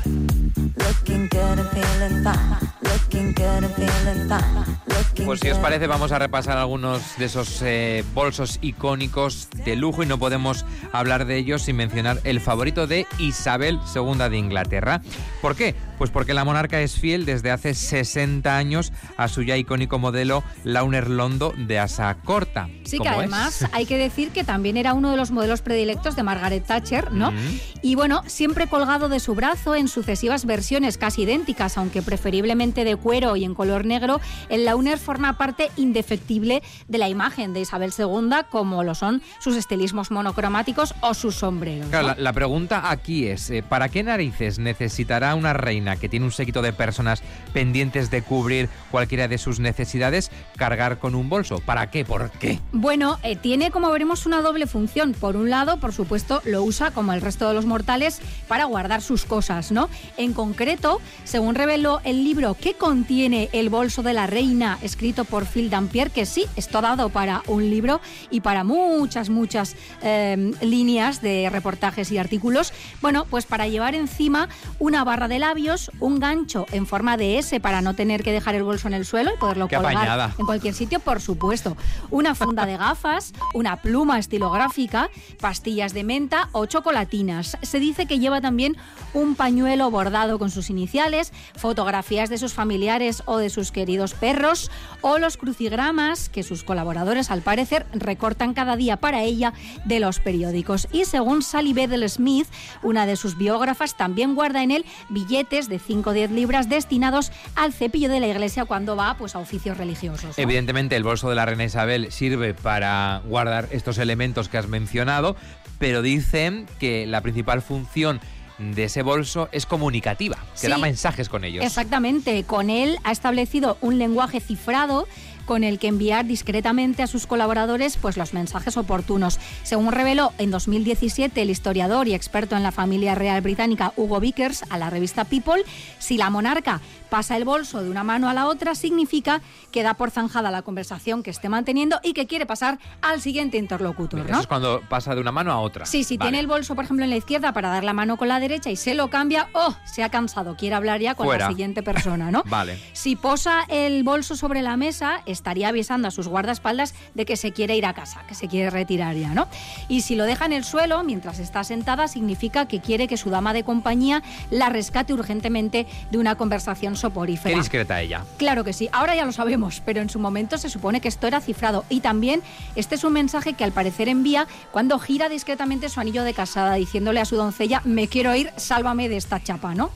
Looking 0.77 1.27
good 1.27 1.60
and 1.60 1.70
feeling 1.72 2.24
fine. 2.24 2.70
Looking 2.84 3.34
good 3.34 3.63
and 3.65 3.75
feeling 3.75 4.29
fine. 4.29 4.87
Pues 5.26 5.40
si 5.40 5.50
os 5.50 5.58
parece 5.58 5.88
vamos 5.88 6.12
a 6.12 6.20
repasar 6.20 6.58
algunos 6.58 7.18
de 7.18 7.26
esos 7.26 7.62
eh, 7.62 8.04
bolsos 8.14 8.60
icónicos 8.62 9.50
de 9.66 9.76
lujo 9.76 10.04
y 10.04 10.06
no 10.06 10.20
podemos 10.20 10.66
hablar 10.92 11.26
de 11.26 11.38
ellos 11.38 11.64
sin 11.64 11.76
mencionar 11.76 12.20
el 12.24 12.40
favorito 12.40 12.88
de 12.88 13.08
Isabel 13.18 13.80
II 13.96 14.30
de 14.30 14.38
Inglaterra. 14.38 15.02
¿Por 15.42 15.56
qué? 15.56 15.76
Pues 15.98 16.12
porque 16.12 16.34
la 16.34 16.46
monarca 16.46 16.82
es 16.82 16.94
fiel 16.94 17.26
desde 17.26 17.50
hace 17.50 17.74
60 17.74 18.56
años 18.56 18.94
a 19.18 19.28
su 19.28 19.42
ya 19.42 19.58
icónico 19.58 19.98
modelo 19.98 20.44
Launer 20.64 21.10
Londo 21.10 21.54
de 21.58 21.80
asa 21.80 22.16
corta. 22.24 22.70
Sí, 22.86 23.00
que 23.00 23.10
además 23.10 23.66
hay 23.72 23.86
que 23.86 23.98
decir 23.98 24.30
que 24.30 24.44
también 24.44 24.78
era 24.78 24.94
uno 24.94 25.10
de 25.10 25.18
los 25.18 25.32
modelos 25.32 25.62
predilectos 25.62 26.16
de 26.16 26.24
Margaret 26.24 26.66
Thatcher, 26.66 27.12
¿no? 27.12 27.34
Y 27.82 27.96
bueno, 27.96 28.22
siempre 28.28 28.68
colgado 28.68 29.10
de 29.10 29.20
su 29.20 29.34
brazo 29.34 29.76
en 29.76 29.88
sucesivas 29.88 30.46
versiones 30.46 30.98
casi 30.98 31.24
idénticas, 31.24 31.78
aunque 31.78 32.02
preferiblemente 32.02 32.84
de 32.84 32.96
cuero 32.96 33.36
y 33.36 33.44
en 33.44 33.56
color 33.56 33.86
negro, 33.86 34.22
el 34.50 34.66
Launer 34.66 34.97
forma 34.98 35.38
parte 35.38 35.72
indefectible 35.77 36.62
de 36.88 36.98
la 36.98 37.10
imagen 37.10 37.54
de 37.54 37.62
Isabel 37.62 37.94
II, 37.98 38.30
como 38.50 38.84
lo 38.84 38.96
son 38.96 39.22
sus 39.39 39.56
estilismos 39.56 40.12
monocromáticos 40.12 40.94
o 41.01 41.13
sus 41.13 41.36
sombreros. 41.36 41.89
Claro, 41.89 42.16
la, 42.18 42.34
pregunta 42.34 42.89
aquí 42.89 43.27
es, 43.27 43.50
eh, 43.50 43.63
¿para 43.63 43.89
qué 43.89 44.04
narices 44.04 44.60
necesitará 44.60 45.36
una 45.36 45.54
reina 45.54 45.96
que 45.96 46.10
tiene 46.10 46.25
un 46.25 46.32
séquito 46.32 46.62
de 46.62 46.74
personas 46.74 47.24
pendientes 47.54 48.12
de 48.12 48.22
cubrir 48.22 48.70
cualquiera 48.92 49.27
de 49.27 49.38
sus 49.38 49.60
necesidades 49.60 50.32
cargar 50.56 51.00
con 51.00 51.16
un 51.16 51.30
bolso? 51.30 51.60
¿Para 51.60 51.89
qué? 51.89 52.06
¿Por 52.06 52.30
qué? 52.32 52.60
Bueno, 52.72 53.20
eh, 53.24 53.36
tiene 53.36 53.72
como 53.72 53.92
veremos 53.92 54.25
una 54.25 54.42
doble 54.42 54.68
función. 54.68 55.13
Por 55.13 55.36
un 55.36 55.50
lado, 55.50 55.80
por 55.80 55.94
supuesto, 55.94 56.42
lo 56.46 56.63
usa 56.63 56.92
como 56.92 57.13
el 57.13 57.22
resto 57.22 57.48
de 57.48 57.54
los 57.54 57.66
mortales 57.66 58.22
para 58.48 58.66
guardar 58.66 59.01
sus 59.01 59.25
cosas, 59.25 59.72
¿no? 59.72 59.89
En 60.18 60.34
concreto, 60.34 61.01
según 61.24 61.56
reveló 61.56 62.01
el 62.04 62.24
libro 62.24 62.56
que 62.56 62.74
contiene 62.74 63.50
El 63.51 63.70
bolso 63.70 64.04
de 64.04 64.13
la 64.13 64.27
reina, 64.27 64.76
escrito 64.81 65.25
por 65.25 65.46
Phil 65.46 65.69
Dampier, 65.69 66.12
que 66.12 66.25
sí, 66.25 66.46
está 66.55 66.81
dado 66.81 67.10
para 67.10 67.43
un 67.48 67.69
libro 67.69 68.01
y 68.29 68.41
para 68.41 68.63
muchas, 68.63 69.29
muchas 69.29 69.75
em, 70.01 70.53
líneas 70.62 71.22
de 71.22 71.50
reportajes 71.51 72.12
y 72.12 72.17
artículos. 72.17 72.74
Bueno, 73.01 73.25
pues 73.29 73.46
para 73.46 73.67
llevar 73.67 73.96
encima 73.96 74.50
una 74.79 75.03
barra 75.03 75.27
de 75.27 75.39
labios, 75.39 75.91
un 76.00 76.19
gancho 76.19 76.65
en 76.72 76.86
forma 76.86 77.17
de 77.17 77.39
S 77.39 77.60
para 77.60 77.81
no 77.81 77.93
tener 77.93 78.24
que 78.24 78.31
dejar 78.31 78.55
el 78.55 78.63
bolso 78.63 78.88
en 78.88 78.93
el 78.93 79.05
suelo 79.05 79.31
y 79.34 79.38
poderlo 79.38 79.67
colgar 79.67 80.34
en 80.38 80.46
cualquier 80.46 80.74
sitio, 80.74 81.00
por 81.00 81.22
supuesto. 81.22 81.77
Una 82.10 82.36
funda 82.36 82.65
de 82.65 82.77
gafas, 82.77 83.34
una 83.53 83.77
pluma 83.77 84.19
estilográfica, 84.19 85.10
pastillas 85.39 85.93
de 85.93 86.03
menta 86.03 86.50
o 86.51 86.65
chocolatinas. 86.65 87.57
Se 87.62 87.79
dice 87.79 88.05
que 88.05 88.19
lleva 88.19 88.41
también 88.41 88.77
un 89.13 89.36
pañuelo 89.36 89.89
bordado 89.89 90.39
con 90.39 90.51
sus 90.51 90.69
iniciales, 90.69 91.34
fotografías 91.55 92.29
de 92.29 92.38
sus 92.38 92.53
familiares 92.53 93.24
o 93.25 93.38
de 93.38 93.50
sus 93.50 93.72
queridos 93.72 94.13
perros 94.13 94.66
o 95.01 95.17
los 95.19 95.38
crucigramas 95.38 96.29
que 96.29 96.43
sus 96.43 96.63
colaboradores 96.63 97.31
al 97.31 97.41
parecer 97.41 97.86
recortan 97.93 98.53
cada 98.53 98.75
día 98.75 98.97
para 98.97 99.24
ella 99.24 99.53
de 99.86 100.00
los 100.00 100.19
periódicos. 100.19 100.88
Y 100.91 101.05
según 101.05 101.41
Sally 101.41 101.74
Bedell 101.74 102.09
Smith, 102.09 102.47
una 102.83 103.05
de 103.05 103.15
sus 103.15 103.38
biógrafas, 103.38 103.95
también 103.95 104.36
guarda 104.36 104.63
en 104.63 104.71
él 104.71 104.86
billetes 105.09 105.69
de 105.69 105.79
5 105.79 106.09
o 106.09 106.13
10 106.13 106.31
libras 106.31 106.69
destinados 106.69 107.31
al 107.55 107.74
cepillo 107.74 108.09
de 108.09 108.19
la 108.19 108.27
iglesia 108.27 108.65
cuando 108.65 108.95
va 108.95 109.15
pues, 109.17 109.36
a 109.36 109.39
oficios 109.39 109.77
religiosos. 109.77 110.38
Evidentemente 110.38 110.95
el 110.95 111.03
bolso 111.03 111.29
de 111.29 111.36
la 111.36 111.45
reina 111.45 111.65
Isabel 111.65 112.12
sirve 112.12 112.53
para 112.53 113.21
guardar 113.25 113.67
estos 113.71 113.97
elementos 113.97 114.50
que 114.50 114.57
has 114.57 114.67
mencionado, 114.67 115.36
pero 115.79 116.01
dicen 116.01 116.65
que 116.79 117.05
la 117.05 117.21
principal 117.21 117.62
función 117.62 118.19
de 118.58 118.86
ese 118.86 119.02
bolso 119.02 119.50
es 119.52 119.66
comunicativa, 119.66 120.38
que 120.60 120.68
da 120.68 120.78
mensajes 120.78 121.30
con 121.30 121.44
ellos. 121.44 121.64
Exactamente, 121.64 122.44
con 122.44 122.70
él 122.70 122.98
ha 123.04 123.12
establecido 123.12 123.78
un 123.82 123.98
lenguaje 123.98 124.40
cifrado 124.40 125.08
con 125.48 125.63
el 125.63 125.80
que 125.80 125.88
enviar 125.88 126.25
discretamente 126.25 127.01
a 127.01 127.08
sus 127.08 127.25
colaboradores 127.25 127.98
pues, 127.98 128.18
los 128.18 128.34
mensajes 128.34 128.77
oportunos. 128.77 129.39
Según 129.63 129.92
reveló 129.92 130.34
en 130.38 130.51
2017 130.51 131.42
el 131.42 131.50
historiador 131.50 132.08
y 132.08 132.13
experto 132.13 132.56
en 132.56 132.62
la 132.62 132.72
familia 132.72 133.16
real 133.16 133.42
británica 133.42 133.94
Hugo 133.96 134.20
Vickers 134.20 134.63
a 134.70 134.77
la 134.77 134.92
revista 134.92 135.25
People, 135.25 135.63
si 135.98 136.18
la 136.18 136.30
monarca 136.30 136.82
pasa 137.10 137.38
el 137.38 137.46
bolso 137.46 137.82
de 137.82 137.89
una 137.89 138.04
mano 138.04 138.30
a 138.30 138.34
la 138.34 138.48
otra, 138.48 138.75
significa 138.75 139.42
que 139.72 139.82
da 139.82 139.94
por 139.94 140.12
zanjada 140.12 140.51
la 140.51 140.62
conversación 140.62 141.24
que 141.24 141.32
esté 141.32 141.50
manteniendo 141.50 142.00
y 142.04 142.13
que 142.13 142.27
quiere 142.27 142.46
pasar 142.46 142.80
al 143.01 143.22
siguiente 143.22 143.58
interlocutor. 143.58 144.30
Eso 144.30 144.42
es 144.42 144.48
cuando 144.48 144.82
pasa 144.89 145.16
de 145.16 145.22
una 145.22 145.32
mano 145.32 145.51
a 145.51 145.60
otra. 145.60 145.86
Sí, 145.86 146.04
si 146.04 146.18
tiene 146.18 146.39
el 146.39 146.48
bolso, 146.48 146.75
por 146.75 146.84
ejemplo, 146.84 147.06
en 147.06 147.10
la 147.10 147.16
izquierda 147.16 147.54
para 147.54 147.70
dar 147.70 147.84
la 147.84 147.94
mano 147.94 148.18
con 148.18 148.27
la 148.27 148.39
derecha 148.39 148.70
y 148.70 148.75
se 148.75 148.94
lo 148.94 149.10
cambia, 149.10 149.48
oh, 149.54 149.75
se 149.86 150.04
ha 150.04 150.10
cansado, 150.10 150.56
quiere 150.58 150.75
hablar 150.75 151.00
ya 151.00 151.16
con 151.16 151.27
la 151.27 151.48
siguiente 151.48 151.82
persona, 151.84 152.30
¿no? 152.32 152.44
vale. 152.50 152.77
Si 152.94 153.16
posa 153.16 153.63
el 153.70 154.04
bolso 154.04 154.36
sobre 154.36 154.62
la 154.62 154.75
mesa, 154.75 155.22
estaría 155.38 155.70
avisando 155.70 156.08
a 156.08 156.12
sus 156.12 156.27
guardaespaldas 156.27 156.94
de 157.13 157.25
que 157.25 157.38
se 157.38 157.53
quiere 157.53 157.75
ir 157.75 157.86
a 157.86 157.94
casa, 157.94 158.24
que 158.27 158.36
se 158.36 158.48
quiere 158.48 158.70
retirar 158.70 159.15
ya, 159.15 159.29
¿no? 159.29 159.48
Y 159.88 160.01
si 160.01 160.15
lo 160.15 160.25
deja 160.25 160.46
en 160.46 160.53
el 160.53 160.63
suelo 160.63 161.03
mientras 161.03 161.39
está 161.39 161.63
sentada, 161.63 162.08
significa 162.08 162.67
que 162.67 162.82
quiere 162.82 163.08
que 163.08 163.17
su 163.17 163.29
dama 163.29 163.53
de 163.53 163.63
compañía 163.63 164.24
la 164.51 164.70
rescate 164.70 165.13
urgentemente 165.13 165.88
de 166.12 166.17
una 166.17 166.36
conversación 166.36 166.96
soporífera. 166.96 167.56
Qué 167.56 167.62
discreta 167.62 168.01
ella. 168.01 168.24
Claro 168.38 168.63
que 168.63 168.74
sí, 168.74 168.89
ahora 168.91 169.15
ya 169.15 169.25
lo 169.25 169.32
sabemos, 169.32 169.82
pero 169.86 170.01
en 170.01 170.10
su 170.10 170.20
momento 170.20 170.58
se 170.58 170.70
supone 170.70 171.01
que 171.01 171.08
esto 171.08 171.27
era 171.27 171.39
cifrado. 171.39 171.86
Y 171.89 172.01
también 172.01 172.41
este 172.75 172.96
es 172.96 173.03
un 173.03 173.13
mensaje 173.13 173.53
que 173.53 173.63
al 173.63 173.72
parecer 173.72 174.10
envía 174.10 174.48
cuando 174.72 175.00
gira 175.00 175.29
discretamente 175.29 175.89
su 175.89 176.00
anillo 176.00 176.24
de 176.24 176.34
casada, 176.34 176.74
diciéndole 176.75 177.20
a 177.20 177.25
su 177.25 177.36
doncella, 177.36 177.82
me 177.86 178.08
quiero 178.08 178.36
ir, 178.36 178.51
sálvame 178.58 179.10
de 179.10 179.17
esta 179.17 179.41
chapa, 179.41 179.74
¿no? 179.74 179.91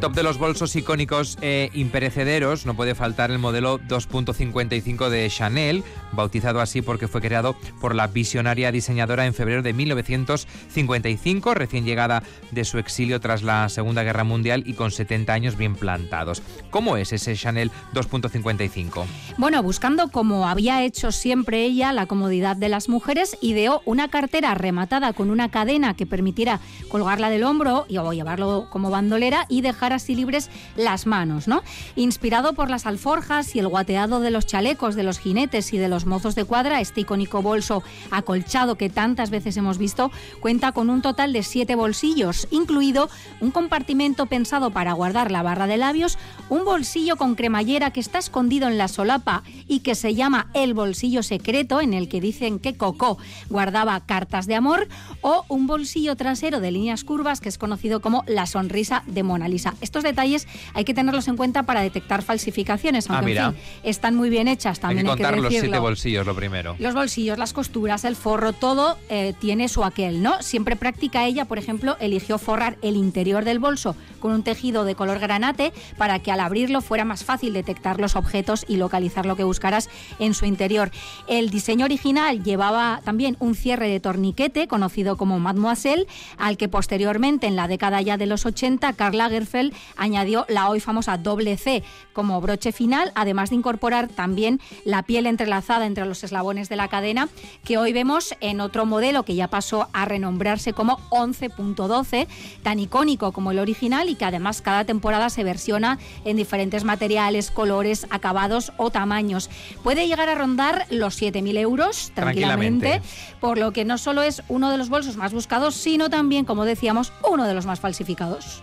Top 0.00 0.14
de 0.14 0.22
los 0.22 0.38
bolsos 0.38 0.74
icónicos 0.76 1.36
e 1.42 1.70
imperecederos 1.74 2.64
no 2.64 2.74
puede 2.74 2.94
faltar 2.94 3.30
el 3.30 3.38
modelo 3.38 3.78
2.55 3.80 5.10
de 5.10 5.28
Chanel, 5.28 5.84
bautizado 6.12 6.62
así 6.62 6.80
porque 6.80 7.06
fue 7.06 7.20
creado 7.20 7.54
por 7.82 7.94
la 7.94 8.06
visionaria 8.06 8.72
diseñadora 8.72 9.26
en 9.26 9.34
febrero 9.34 9.62
de 9.62 9.74
1955, 9.74 11.52
recién 11.52 11.84
llegada 11.84 12.22
de 12.50 12.64
su 12.64 12.78
exilio 12.78 13.20
tras 13.20 13.42
la 13.42 13.68
Segunda 13.68 14.02
Guerra 14.02 14.24
Mundial 14.24 14.62
y 14.64 14.72
con 14.72 14.90
70 14.90 15.34
años 15.34 15.56
bien 15.58 15.74
plantados. 15.74 16.42
¿Cómo 16.70 16.96
es 16.96 17.12
ese 17.12 17.36
Chanel 17.36 17.70
2.55? 17.92 19.04
Bueno, 19.36 19.62
buscando 19.62 20.08
como 20.08 20.48
había 20.48 20.82
hecho 20.82 21.12
siempre 21.12 21.64
ella 21.64 21.92
la 21.92 22.06
comodidad 22.06 22.56
de 22.56 22.70
las 22.70 22.88
mujeres, 22.88 23.36
ideó 23.42 23.82
una 23.84 24.08
cartera 24.08 24.54
rematada 24.54 25.12
con 25.12 25.30
una 25.30 25.50
cadena 25.50 25.92
que 25.94 26.06
permitiera 26.06 26.60
colgarla 26.88 27.28
del 27.28 27.44
hombro 27.44 27.84
y 27.86 27.98
o 27.98 28.12
llevarlo 28.14 28.68
como 28.70 28.90
bandolera 28.90 29.44
y 29.50 29.60
dejar 29.60 29.89
así 29.92 30.14
libres 30.14 30.50
las 30.76 31.06
manos, 31.06 31.48
¿no? 31.48 31.62
Inspirado 31.96 32.52
por 32.54 32.70
las 32.70 32.86
alforjas 32.86 33.54
y 33.54 33.58
el 33.58 33.68
guateado 33.68 34.20
de 34.20 34.30
los 34.30 34.46
chalecos 34.46 34.94
de 34.94 35.02
los 35.02 35.18
jinetes 35.18 35.72
y 35.72 35.78
de 35.78 35.88
los 35.88 36.06
mozos 36.06 36.34
de 36.34 36.44
cuadra, 36.44 36.80
este 36.80 37.02
icónico 37.02 37.42
bolso 37.42 37.82
acolchado 38.10 38.76
que 38.76 38.90
tantas 38.90 39.30
veces 39.30 39.56
hemos 39.56 39.78
visto 39.78 40.10
cuenta 40.40 40.72
con 40.72 40.90
un 40.90 41.02
total 41.02 41.32
de 41.32 41.42
siete 41.42 41.74
bolsillos, 41.74 42.48
incluido 42.50 43.08
un 43.40 43.50
compartimento 43.50 44.26
pensado 44.26 44.70
para 44.70 44.92
guardar 44.92 45.30
la 45.30 45.42
barra 45.42 45.66
de 45.66 45.76
labios, 45.76 46.18
un 46.48 46.64
bolsillo 46.64 47.16
con 47.16 47.34
cremallera 47.34 47.90
que 47.90 48.00
está 48.00 48.18
escondido 48.18 48.68
en 48.68 48.78
la 48.78 48.88
solapa 48.88 49.42
y 49.68 49.80
que 49.80 49.94
se 49.94 50.14
llama 50.14 50.48
el 50.54 50.74
bolsillo 50.74 51.22
secreto, 51.22 51.80
en 51.80 51.94
el 51.94 52.08
que 52.08 52.20
dicen 52.20 52.58
que 52.58 52.76
Coco 52.76 53.18
guardaba 53.48 54.00
cartas 54.00 54.46
de 54.46 54.54
amor, 54.54 54.88
o 55.22 55.44
un 55.48 55.66
bolsillo 55.66 56.16
trasero 56.16 56.60
de 56.60 56.70
líneas 56.70 57.04
curvas 57.04 57.40
que 57.40 57.48
es 57.48 57.58
conocido 57.58 58.00
como 58.00 58.24
la 58.26 58.46
sonrisa 58.46 59.02
de 59.06 59.22
Mona 59.22 59.48
Lisa. 59.48 59.74
Estos 59.80 60.02
detalles 60.02 60.46
hay 60.74 60.84
que 60.84 60.94
tenerlos 60.94 61.28
en 61.28 61.36
cuenta 61.36 61.62
para 61.64 61.80
detectar 61.82 62.22
falsificaciones, 62.22 63.08
aunque 63.08 63.38
Ah, 63.38 63.46
en 63.48 63.54
fin, 63.54 63.62
están 63.84 64.14
muy 64.14 64.30
bien 64.30 64.48
hechas 64.48 64.80
también. 64.80 65.06
Hay 65.06 65.16
que 65.16 65.22
contar 65.22 65.34
los 65.36 65.44
decirlo. 65.44 65.62
siete 65.66 65.78
bolsillos, 65.78 66.26
lo 66.26 66.34
primero. 66.34 66.76
Los 66.78 66.94
bolsillos, 66.94 67.38
las 67.38 67.52
costuras, 67.52 68.04
el 68.04 68.16
forro, 68.16 68.52
todo 68.52 68.98
eh, 69.08 69.34
tiene 69.40 69.68
su 69.68 69.84
aquel, 69.84 70.22
¿no? 70.22 70.42
Siempre 70.42 70.76
práctica 70.76 71.26
ella, 71.26 71.44
por 71.44 71.58
ejemplo, 71.58 71.96
eligió 72.00 72.38
forrar 72.38 72.76
el 72.82 72.96
interior 72.96 73.44
del 73.44 73.58
bolso 73.58 73.94
con 74.18 74.32
un 74.32 74.42
tejido 74.42 74.84
de 74.84 74.94
color 74.94 75.18
granate 75.18 75.72
para 75.96 76.18
que 76.18 76.32
al 76.32 76.40
abrirlo 76.40 76.80
fuera 76.80 77.04
más 77.04 77.24
fácil 77.24 77.52
detectar 77.52 78.00
los 78.00 78.16
objetos 78.16 78.64
y 78.68 78.76
localizar 78.76 79.26
lo 79.26 79.36
que 79.36 79.44
buscaras 79.44 79.88
en 80.18 80.34
su 80.34 80.44
interior. 80.44 80.90
El 81.26 81.50
diseño 81.50 81.84
original 81.84 82.42
llevaba 82.42 83.00
también 83.04 83.36
un 83.40 83.54
cierre 83.54 83.88
de 83.88 84.00
torniquete 84.00 84.68
conocido 84.68 85.16
como 85.16 85.38
Mademoiselle, 85.38 86.06
al 86.38 86.56
que 86.56 86.68
posteriormente 86.68 87.46
en 87.46 87.56
la 87.56 87.68
década 87.68 88.00
ya 88.02 88.16
de 88.16 88.26
los 88.26 88.44
80 88.46 88.92
Karl 88.94 89.16
Lagerfeld 89.16 89.69
añadió 89.96 90.44
la 90.48 90.68
hoy 90.68 90.80
famosa 90.80 91.16
doble 91.18 91.56
C 91.56 91.82
como 92.12 92.40
broche 92.40 92.72
final, 92.72 93.12
además 93.14 93.50
de 93.50 93.56
incorporar 93.56 94.08
también 94.08 94.60
la 94.84 95.02
piel 95.02 95.26
entrelazada 95.26 95.86
entre 95.86 96.06
los 96.06 96.22
eslabones 96.24 96.68
de 96.68 96.76
la 96.76 96.88
cadena, 96.88 97.28
que 97.64 97.78
hoy 97.78 97.92
vemos 97.92 98.34
en 98.40 98.60
otro 98.60 98.86
modelo 98.86 99.24
que 99.24 99.34
ya 99.34 99.48
pasó 99.48 99.88
a 99.92 100.04
renombrarse 100.04 100.72
como 100.72 100.98
11.12, 101.10 102.26
tan 102.62 102.78
icónico 102.78 103.32
como 103.32 103.50
el 103.50 103.58
original 103.58 104.08
y 104.08 104.14
que 104.14 104.24
además 104.24 104.62
cada 104.62 104.84
temporada 104.84 105.30
se 105.30 105.44
versiona 105.44 105.98
en 106.24 106.36
diferentes 106.36 106.84
materiales, 106.84 107.50
colores, 107.50 108.06
acabados 108.10 108.72
o 108.76 108.90
tamaños. 108.90 109.50
Puede 109.82 110.06
llegar 110.06 110.28
a 110.28 110.34
rondar 110.34 110.86
los 110.90 111.20
7.000 111.20 111.58
euros 111.58 112.12
tranquilamente, 112.14 112.88
Tranquilamente. 112.88 113.38
por 113.40 113.58
lo 113.58 113.72
que 113.72 113.84
no 113.84 113.98
solo 113.98 114.22
es 114.22 114.42
uno 114.48 114.70
de 114.70 114.78
los 114.78 114.88
bolsos 114.88 115.16
más 115.16 115.32
buscados, 115.32 115.74
sino 115.74 116.10
también, 116.10 116.44
como 116.44 116.64
decíamos, 116.64 117.12
uno 117.28 117.46
de 117.46 117.54
los 117.54 117.66
más 117.66 117.80
falsificados. 117.80 118.62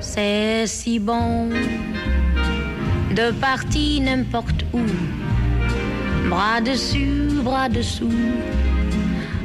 C'est 0.00 0.66
si 0.66 0.98
bon 0.98 1.48
de 3.14 3.30
partir 3.40 4.02
n'importe 4.02 4.64
où. 4.72 4.80
Bras 6.28 6.60
dessus, 6.60 7.40
bras 7.42 7.68
dessous. 7.68 8.10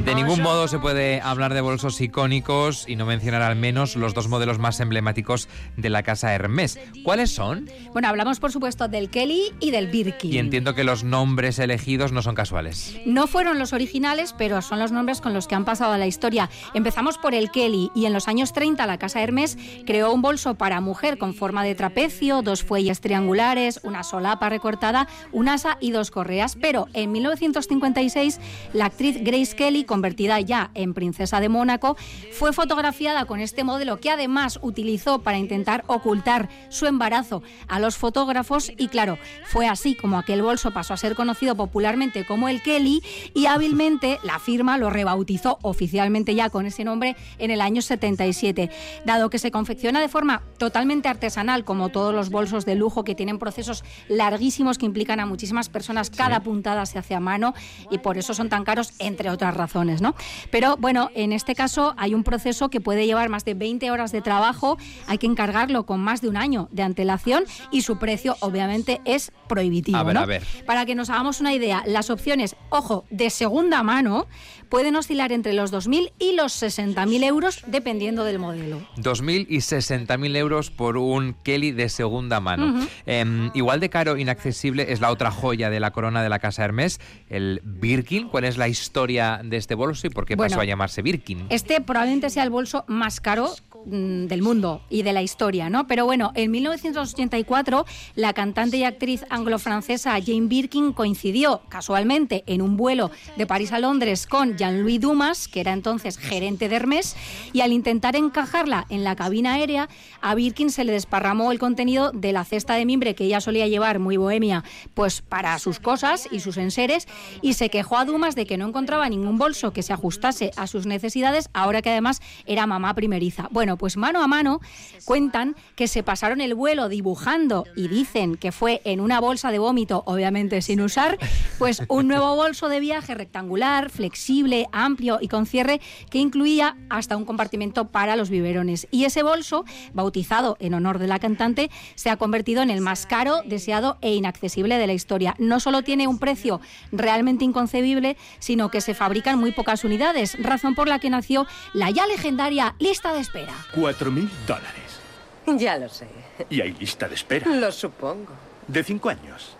De 0.04 0.14
ningún 0.14 0.42
modo 0.42 0.68
se 0.68 0.78
puede 0.78 1.22
hablar 1.22 1.54
de 1.54 1.62
bolsos 1.62 1.98
icónicos 1.98 2.86
y 2.86 2.94
no 2.94 3.06
mencionar 3.06 3.40
al 3.40 3.56
menos 3.56 3.96
los 3.96 4.12
dos 4.12 4.28
modelos 4.28 4.58
más 4.58 4.78
emblemáticos 4.80 5.48
de 5.78 5.88
la 5.88 6.02
casa 6.02 6.34
Hermès. 6.34 6.78
¿Cuáles 7.02 7.30
son? 7.30 7.70
Bueno, 7.94 8.08
hablamos 8.08 8.38
por 8.38 8.52
supuesto 8.52 8.86
del 8.86 9.08
Kelly 9.08 9.54
y 9.60 9.70
del 9.70 9.86
Birkin. 9.86 10.30
Y 10.30 10.36
entiendo 10.36 10.74
que 10.74 10.84
los 10.84 11.04
nombres 11.04 11.58
elegidos 11.58 12.12
no 12.12 12.20
son 12.20 12.34
casuales. 12.34 12.94
No 13.06 13.26
fueron 13.26 13.58
los 13.58 13.72
originales, 13.72 14.34
pero 14.36 14.60
son 14.60 14.78
los 14.78 14.92
nombres 14.92 15.22
con 15.22 15.32
los 15.32 15.46
que 15.46 15.54
han 15.54 15.64
pasado 15.64 15.94
a 15.94 15.98
la 15.98 16.06
historia. 16.06 16.50
Empezamos 16.74 17.16
por 17.16 17.34
el 17.34 17.50
Kelly 17.50 17.90
y 17.94 18.04
en 18.04 18.12
los 18.12 18.28
años 18.28 18.52
30 18.52 18.86
la 18.86 18.98
casa 18.98 19.22
Hermes 19.22 19.56
creó 19.86 20.12
un 20.12 20.20
bolso 20.20 20.56
para 20.56 20.82
mujer 20.82 21.16
con 21.16 21.32
forma 21.32 21.64
de 21.64 21.74
trapecio, 21.74 22.42
dos 22.42 22.62
fuelles 22.62 23.00
triangulares, 23.00 23.80
una 23.84 24.02
solapa 24.02 24.50
recortada, 24.50 25.08
un 25.32 25.48
asa 25.48 25.78
y 25.80 25.92
dos 25.92 26.10
correas. 26.10 26.58
Pero 26.60 26.88
en 26.92 27.10
1956 27.10 28.38
la 28.74 28.84
actriz 28.84 29.16
Grace 29.22 29.56
Kelly, 29.56 29.84
convertida 29.94 30.40
ya 30.40 30.72
en 30.74 30.92
princesa 30.92 31.38
de 31.38 31.48
Mónaco, 31.48 31.96
fue 32.32 32.52
fotografiada 32.52 33.26
con 33.26 33.38
este 33.38 33.62
modelo 33.62 34.00
que 34.00 34.10
además 34.10 34.58
utilizó 34.60 35.20
para 35.20 35.38
intentar 35.38 35.84
ocultar 35.86 36.48
su 36.68 36.86
embarazo 36.86 37.44
a 37.68 37.78
los 37.78 37.96
fotógrafos 37.96 38.72
y 38.76 38.88
claro, 38.88 39.18
fue 39.44 39.68
así 39.68 39.94
como 39.94 40.18
aquel 40.18 40.42
bolso 40.42 40.72
pasó 40.72 40.94
a 40.94 40.96
ser 40.96 41.14
conocido 41.14 41.54
popularmente 41.54 42.26
como 42.26 42.48
el 42.48 42.60
Kelly 42.60 43.04
y 43.34 43.46
hábilmente 43.46 44.18
la 44.24 44.40
firma 44.40 44.78
lo 44.78 44.90
rebautizó 44.90 45.60
oficialmente 45.62 46.34
ya 46.34 46.50
con 46.50 46.66
ese 46.66 46.82
nombre 46.82 47.14
en 47.38 47.52
el 47.52 47.60
año 47.60 47.80
77. 47.80 48.70
Dado 49.04 49.30
que 49.30 49.38
se 49.38 49.52
confecciona 49.52 50.00
de 50.00 50.08
forma 50.08 50.42
totalmente 50.58 51.08
artesanal 51.08 51.64
como 51.64 51.90
todos 51.90 52.12
los 52.12 52.30
bolsos 52.30 52.64
de 52.64 52.74
lujo 52.74 53.04
que 53.04 53.14
tienen 53.14 53.38
procesos 53.38 53.84
larguísimos 54.08 54.76
que 54.76 54.86
implican 54.86 55.20
a 55.20 55.26
muchísimas 55.26 55.68
personas, 55.68 56.10
cada 56.10 56.40
puntada 56.40 56.84
se 56.84 56.98
hace 56.98 57.14
a 57.14 57.20
mano 57.20 57.54
y 57.92 57.98
por 57.98 58.18
eso 58.18 58.34
son 58.34 58.48
tan 58.48 58.64
caros 58.64 58.92
entre 58.98 59.30
otras 59.30 59.54
razones, 59.54 59.83
¿no? 59.84 60.14
Pero 60.50 60.76
bueno, 60.78 61.10
en 61.14 61.32
este 61.32 61.54
caso 61.54 61.94
hay 61.96 62.14
un 62.14 62.24
proceso 62.24 62.68
que 62.68 62.80
puede 62.80 63.06
llevar 63.06 63.28
más 63.28 63.44
de 63.44 63.54
20 63.54 63.90
horas 63.90 64.12
de 64.12 64.22
trabajo, 64.22 64.78
hay 65.06 65.18
que 65.18 65.26
encargarlo 65.26 65.86
con 65.86 66.00
más 66.00 66.20
de 66.20 66.28
un 66.28 66.36
año 66.36 66.68
de 66.72 66.82
antelación 66.82 67.44
y 67.70 67.82
su 67.82 67.98
precio 67.98 68.36
obviamente 68.40 69.00
es 69.04 69.32
prohibitivo. 69.48 69.98
A 69.98 70.02
ver, 70.02 70.14
¿no? 70.14 70.20
a 70.20 70.26
ver. 70.26 70.42
Para 70.66 70.86
que 70.86 70.94
nos 70.94 71.10
hagamos 71.10 71.40
una 71.40 71.52
idea, 71.52 71.82
las 71.86 72.10
opciones, 72.10 72.56
ojo, 72.70 73.04
de 73.10 73.30
segunda 73.30 73.82
mano 73.82 74.26
pueden 74.68 74.96
oscilar 74.96 75.32
entre 75.32 75.52
los 75.52 75.72
2.000 75.72 76.12
y 76.18 76.34
los 76.34 76.62
60.000 76.62 77.24
euros 77.24 77.62
dependiendo 77.66 78.24
del 78.24 78.38
modelo. 78.38 78.80
2.000 78.96 79.46
y 79.48 79.58
60.000 79.58 80.36
euros 80.36 80.70
por 80.70 80.96
un 80.96 81.34
Kelly 81.42 81.72
de 81.72 81.88
segunda 81.88 82.40
mano. 82.40 82.86
Em, 83.06 83.50
igual 83.54 83.80
de 83.80 83.90
caro, 83.90 84.16
inaccesible, 84.16 84.92
es 84.92 85.00
la 85.00 85.10
otra 85.10 85.30
joya 85.30 85.70
de 85.70 85.80
la 85.80 85.90
corona 85.90 86.22
de 86.22 86.28
la 86.28 86.38
casa 86.38 86.64
Hermès, 86.64 87.00
el 87.28 87.60
Birkin. 87.64 88.28
¿Cuál 88.28 88.44
es 88.44 88.58
la 88.58 88.68
historia 88.68 89.40
de 89.44 89.56
este 89.56 89.74
bolso 89.74 90.06
y 90.06 90.10
por 90.10 90.26
qué 90.26 90.36
Bueno, 90.36 90.50
pasó 90.50 90.60
a 90.60 90.64
llamarse 90.64 91.02
Birkin? 91.02 91.46
Este 91.48 91.80
probablemente 91.80 92.30
sea 92.30 92.42
el 92.42 92.50
bolso 92.50 92.84
más 92.88 93.20
caro 93.20 93.54
mm, 93.86 94.26
del 94.26 94.42
mundo 94.42 94.82
y 94.90 95.02
de 95.02 95.12
la 95.12 95.22
historia, 95.22 95.70
¿no? 95.70 95.86
Pero 95.86 96.04
bueno, 96.04 96.32
en 96.34 96.50
1984 96.50 97.86
la 98.14 98.32
cantante 98.32 98.76
y 98.76 98.84
actriz 98.84 99.24
anglo-francesa 99.30 100.12
Jane 100.24 100.46
Birkin 100.46 100.92
coincidió 100.92 101.62
casualmente 101.68 102.44
en 102.46 102.62
un 102.62 102.76
vuelo 102.76 103.10
de 103.36 103.46
París 103.46 103.72
a 103.72 103.78
Londres 103.78 104.26
con 104.26 104.56
Jean-Louis 104.56 105.00
Dumas, 105.00 105.48
que 105.48 105.60
era 105.60 105.72
entonces 105.72 106.18
gerente 106.18 106.68
de 106.68 106.76
Hermès, 106.76 107.16
y 107.52 107.60
al 107.60 107.72
intentar 107.72 108.16
encajarla 108.16 108.86
en 108.88 109.04
la 109.04 109.16
cabina 109.16 109.54
aérea, 109.54 109.88
a 110.20 110.34
Birkin 110.34 110.70
se 110.70 110.84
le 110.84 110.92
desparramó 110.92 111.52
el 111.52 111.58
contenido 111.58 112.10
de 112.12 112.32
la 112.32 112.44
cesta 112.44 112.74
de 112.74 112.86
mimbre 112.86 113.14
que 113.14 113.24
ella 113.24 113.40
solía 113.40 113.66
llevar 113.66 113.98
muy 113.98 114.16
bohemia, 114.16 114.64
pues 114.94 115.22
para 115.22 115.58
sus 115.58 115.80
cosas 115.80 116.28
y 116.30 116.40
sus 116.40 116.56
enseres, 116.56 117.06
y 117.42 117.54
se 117.54 117.70
quejó 117.70 117.96
a 117.96 118.04
Dumas 118.04 118.34
de 118.34 118.46
que 118.46 118.56
no 118.56 118.68
encontraba 118.68 119.08
ningún 119.08 119.38
bolso 119.38 119.72
que 119.72 119.82
se 119.82 119.92
ajustase 119.92 120.50
a 120.56 120.66
sus 120.66 120.86
necesidades, 120.86 121.48
ahora 121.52 121.82
que 121.82 121.90
además 121.90 122.20
era 122.46 122.66
mamá 122.66 122.94
primeriza. 122.94 123.48
Pues 123.76 123.96
mano 123.96 124.22
a 124.22 124.26
mano 124.26 124.60
cuentan 125.04 125.56
que 125.76 125.88
se 125.88 126.02
pasaron 126.02 126.40
el 126.40 126.54
vuelo 126.54 126.88
dibujando 126.88 127.64
y 127.76 127.88
dicen 127.88 128.36
que 128.36 128.52
fue 128.52 128.80
en 128.84 129.00
una 129.00 129.20
bolsa 129.20 129.50
de 129.50 129.58
vómito, 129.58 130.02
obviamente 130.06 130.62
sin 130.62 130.80
usar, 130.80 131.18
pues 131.58 131.82
un 131.88 132.08
nuevo 132.08 132.36
bolso 132.36 132.68
de 132.68 132.80
viaje 132.80 133.14
rectangular, 133.14 133.90
flexible, 133.90 134.66
amplio 134.72 135.18
y 135.20 135.28
con 135.28 135.46
cierre 135.46 135.80
que 136.10 136.18
incluía 136.18 136.76
hasta 136.90 137.16
un 137.16 137.24
compartimento 137.24 137.88
para 137.88 138.16
los 138.16 138.30
biberones. 138.30 138.86
Y 138.90 139.04
ese 139.04 139.22
bolso, 139.22 139.64
bautizado 139.92 140.56
en 140.60 140.74
honor 140.74 140.98
de 140.98 141.06
la 141.06 141.18
cantante, 141.18 141.70
se 141.94 142.10
ha 142.10 142.16
convertido 142.16 142.62
en 142.62 142.70
el 142.70 142.80
más 142.80 143.06
caro, 143.06 143.42
deseado 143.44 143.98
e 144.00 144.14
inaccesible 144.14 144.78
de 144.78 144.86
la 144.86 144.92
historia. 144.92 145.34
No 145.38 145.60
solo 145.60 145.82
tiene 145.82 146.08
un 146.08 146.18
precio 146.18 146.60
realmente 146.92 147.44
inconcebible, 147.44 148.16
sino 148.38 148.70
que 148.70 148.80
se 148.80 148.94
fabrican 148.94 149.38
muy 149.38 149.52
pocas 149.52 149.84
unidades, 149.84 150.36
razón 150.42 150.74
por 150.74 150.88
la 150.88 150.98
que 150.98 151.10
nació 151.10 151.46
la 151.72 151.90
ya 151.90 152.06
legendaria 152.06 152.74
lista 152.78 153.12
de 153.12 153.20
espera. 153.20 153.54
Cuatro 153.72 154.10
mil 154.10 154.30
dólares. 154.46 155.00
Ya 155.46 155.76
lo 155.78 155.88
sé. 155.88 156.08
Y 156.50 156.60
hay 156.60 156.72
lista 156.72 157.08
de 157.08 157.14
espera. 157.14 157.50
Lo 157.54 157.70
supongo. 157.70 158.32
De 158.66 158.82
cinco 158.82 159.10
años. 159.10 159.56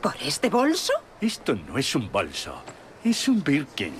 ¿Por 0.00 0.16
este 0.22 0.48
bolso? 0.48 0.92
Esto 1.20 1.54
no 1.54 1.78
es 1.78 1.94
un 1.94 2.10
bolso. 2.10 2.54
Es 3.04 3.28
un 3.28 3.42
Birkin. 3.42 3.94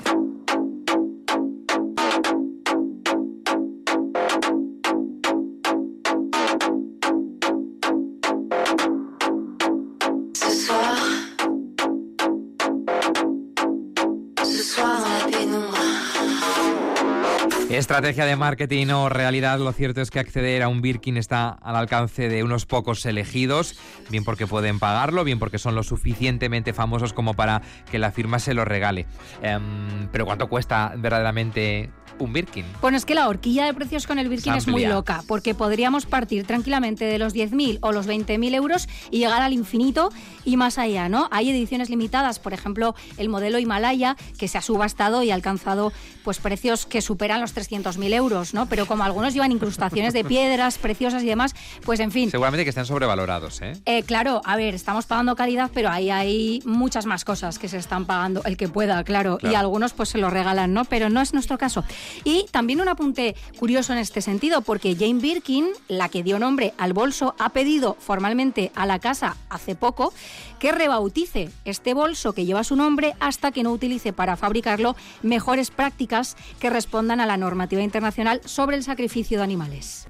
Estrategia 17.70 18.24
de 18.24 18.34
marketing 18.34 18.86
o 18.88 19.10
realidad, 19.10 19.58
lo 19.58 19.72
cierto 19.72 20.00
es 20.00 20.10
que 20.10 20.18
acceder 20.18 20.62
a 20.62 20.68
un 20.68 20.80
Birkin 20.80 21.18
está 21.18 21.50
al 21.50 21.76
alcance 21.76 22.30
de 22.30 22.42
unos 22.42 22.64
pocos 22.64 23.04
elegidos, 23.04 23.78
bien 24.08 24.24
porque 24.24 24.46
pueden 24.46 24.78
pagarlo, 24.78 25.22
bien 25.22 25.38
porque 25.38 25.58
son 25.58 25.74
lo 25.74 25.82
suficientemente 25.82 26.72
famosos 26.72 27.12
como 27.12 27.34
para 27.34 27.60
que 27.90 27.98
la 27.98 28.10
firma 28.10 28.38
se 28.38 28.54
lo 28.54 28.64
regale. 28.64 29.06
Em, 29.42 30.08
pero 30.10 30.24
¿cuánto 30.24 30.48
cuesta 30.48 30.94
verdaderamente 30.96 31.90
un 32.18 32.32
Birkin? 32.32 32.64
Bueno, 32.80 32.96
es 32.96 33.04
que 33.04 33.14
la 33.14 33.28
horquilla 33.28 33.66
de 33.66 33.74
precios 33.74 34.06
con 34.06 34.18
el 34.18 34.28
Birkin 34.28 34.54
es 34.54 34.66
muy 34.66 34.86
loca, 34.86 35.22
porque 35.26 35.54
podríamos 35.54 36.06
partir 36.06 36.46
tranquilamente 36.46 37.04
de 37.04 37.18
los 37.18 37.34
10.000 37.34 37.78
o 37.82 37.92
los 37.92 38.08
20.000 38.08 38.54
euros 38.54 38.88
y 39.10 39.18
llegar 39.18 39.42
al 39.42 39.52
infinito 39.52 40.10
y 40.44 40.56
más 40.56 40.78
allá, 40.78 41.08
¿no? 41.08 41.28
Hay 41.30 41.50
ediciones 41.50 41.90
limitadas, 41.90 42.38
por 42.38 42.52
ejemplo, 42.52 42.94
el 43.18 43.28
modelo 43.28 43.58
Himalaya, 43.58 44.16
que 44.38 44.48
se 44.48 44.58
ha 44.58 44.62
subastado 44.62 45.22
y 45.22 45.30
ha 45.30 45.34
alcanzado 45.34 45.92
pues 46.24 46.38
precios 46.38 46.86
que 46.86 47.02
superan 47.02 47.40
los 47.40 47.52
300.000 47.58 48.12
euros, 48.14 48.54
¿no? 48.54 48.66
Pero 48.66 48.86
como 48.86 49.04
algunos 49.04 49.34
llevan 49.34 49.52
incrustaciones 49.52 50.12
de 50.12 50.24
piedras 50.24 50.78
preciosas 50.78 51.22
y 51.22 51.26
demás, 51.26 51.54
pues 51.84 52.00
en 52.00 52.10
fin, 52.10 52.30
Seguramente 52.30 52.64
que 52.64 52.70
están 52.70 52.86
sobrevalorados, 52.86 53.60
¿eh? 53.62 53.72
eh, 53.86 54.02
claro, 54.02 54.40
a 54.44 54.56
ver, 54.56 54.74
estamos 54.74 55.06
pagando 55.06 55.34
calidad, 55.36 55.70
pero 55.74 55.88
ahí 55.90 56.10
hay 56.10 56.60
muchas 56.64 57.06
más 57.06 57.24
cosas 57.24 57.58
que 57.58 57.68
se 57.68 57.76
están 57.78 58.04
pagando, 58.06 58.42
el 58.44 58.56
que 58.56 58.68
pueda, 58.68 59.02
claro, 59.04 59.38
Claro. 59.38 59.52
y 59.52 59.56
algunos 59.56 59.92
pues 59.92 60.10
se 60.10 60.18
lo 60.18 60.30
regalan, 60.30 60.72
¿no? 60.72 60.84
Pero 60.84 61.08
no 61.10 61.20
es 61.20 61.34
nuestro 61.34 61.58
caso. 61.58 61.84
Y 62.24 62.46
también 62.50 62.80
un 62.80 62.88
apunte 62.88 63.34
curioso 63.58 63.92
en 63.92 63.98
este 63.98 64.20
sentido, 64.22 64.60
porque 64.62 64.94
Jane 64.94 65.20
Birkin, 65.20 65.66
la 65.88 66.08
que 66.08 66.22
dio 66.22 66.38
nombre 66.38 66.72
al 66.78 66.92
bolso, 66.92 67.34
ha 67.38 67.50
pedido 67.50 67.96
formalmente 67.98 68.70
a 68.74 68.86
la 68.86 68.98
casa 68.98 69.36
hace 69.50 69.74
poco 69.74 70.12
que 70.58 70.72
rebautice 70.72 71.50
este 71.64 71.94
bolso 71.94 72.32
que 72.32 72.44
lleva 72.44 72.64
su 72.64 72.74
nombre 72.76 73.14
hasta 73.20 73.52
que 73.52 73.62
no 73.62 73.70
utilice 73.72 74.12
para 74.12 74.36
fabricarlo 74.36 74.96
mejores 75.22 75.70
prácticas 75.70 76.36
que 76.58 76.70
respondan 76.70 77.20
a 77.20 77.26
la 77.26 77.36
normativa 77.48 77.82
internacional 77.82 78.42
sobre 78.44 78.76
el 78.76 78.82
sacrificio 78.82 79.38
de 79.38 79.44
animales. 79.44 80.06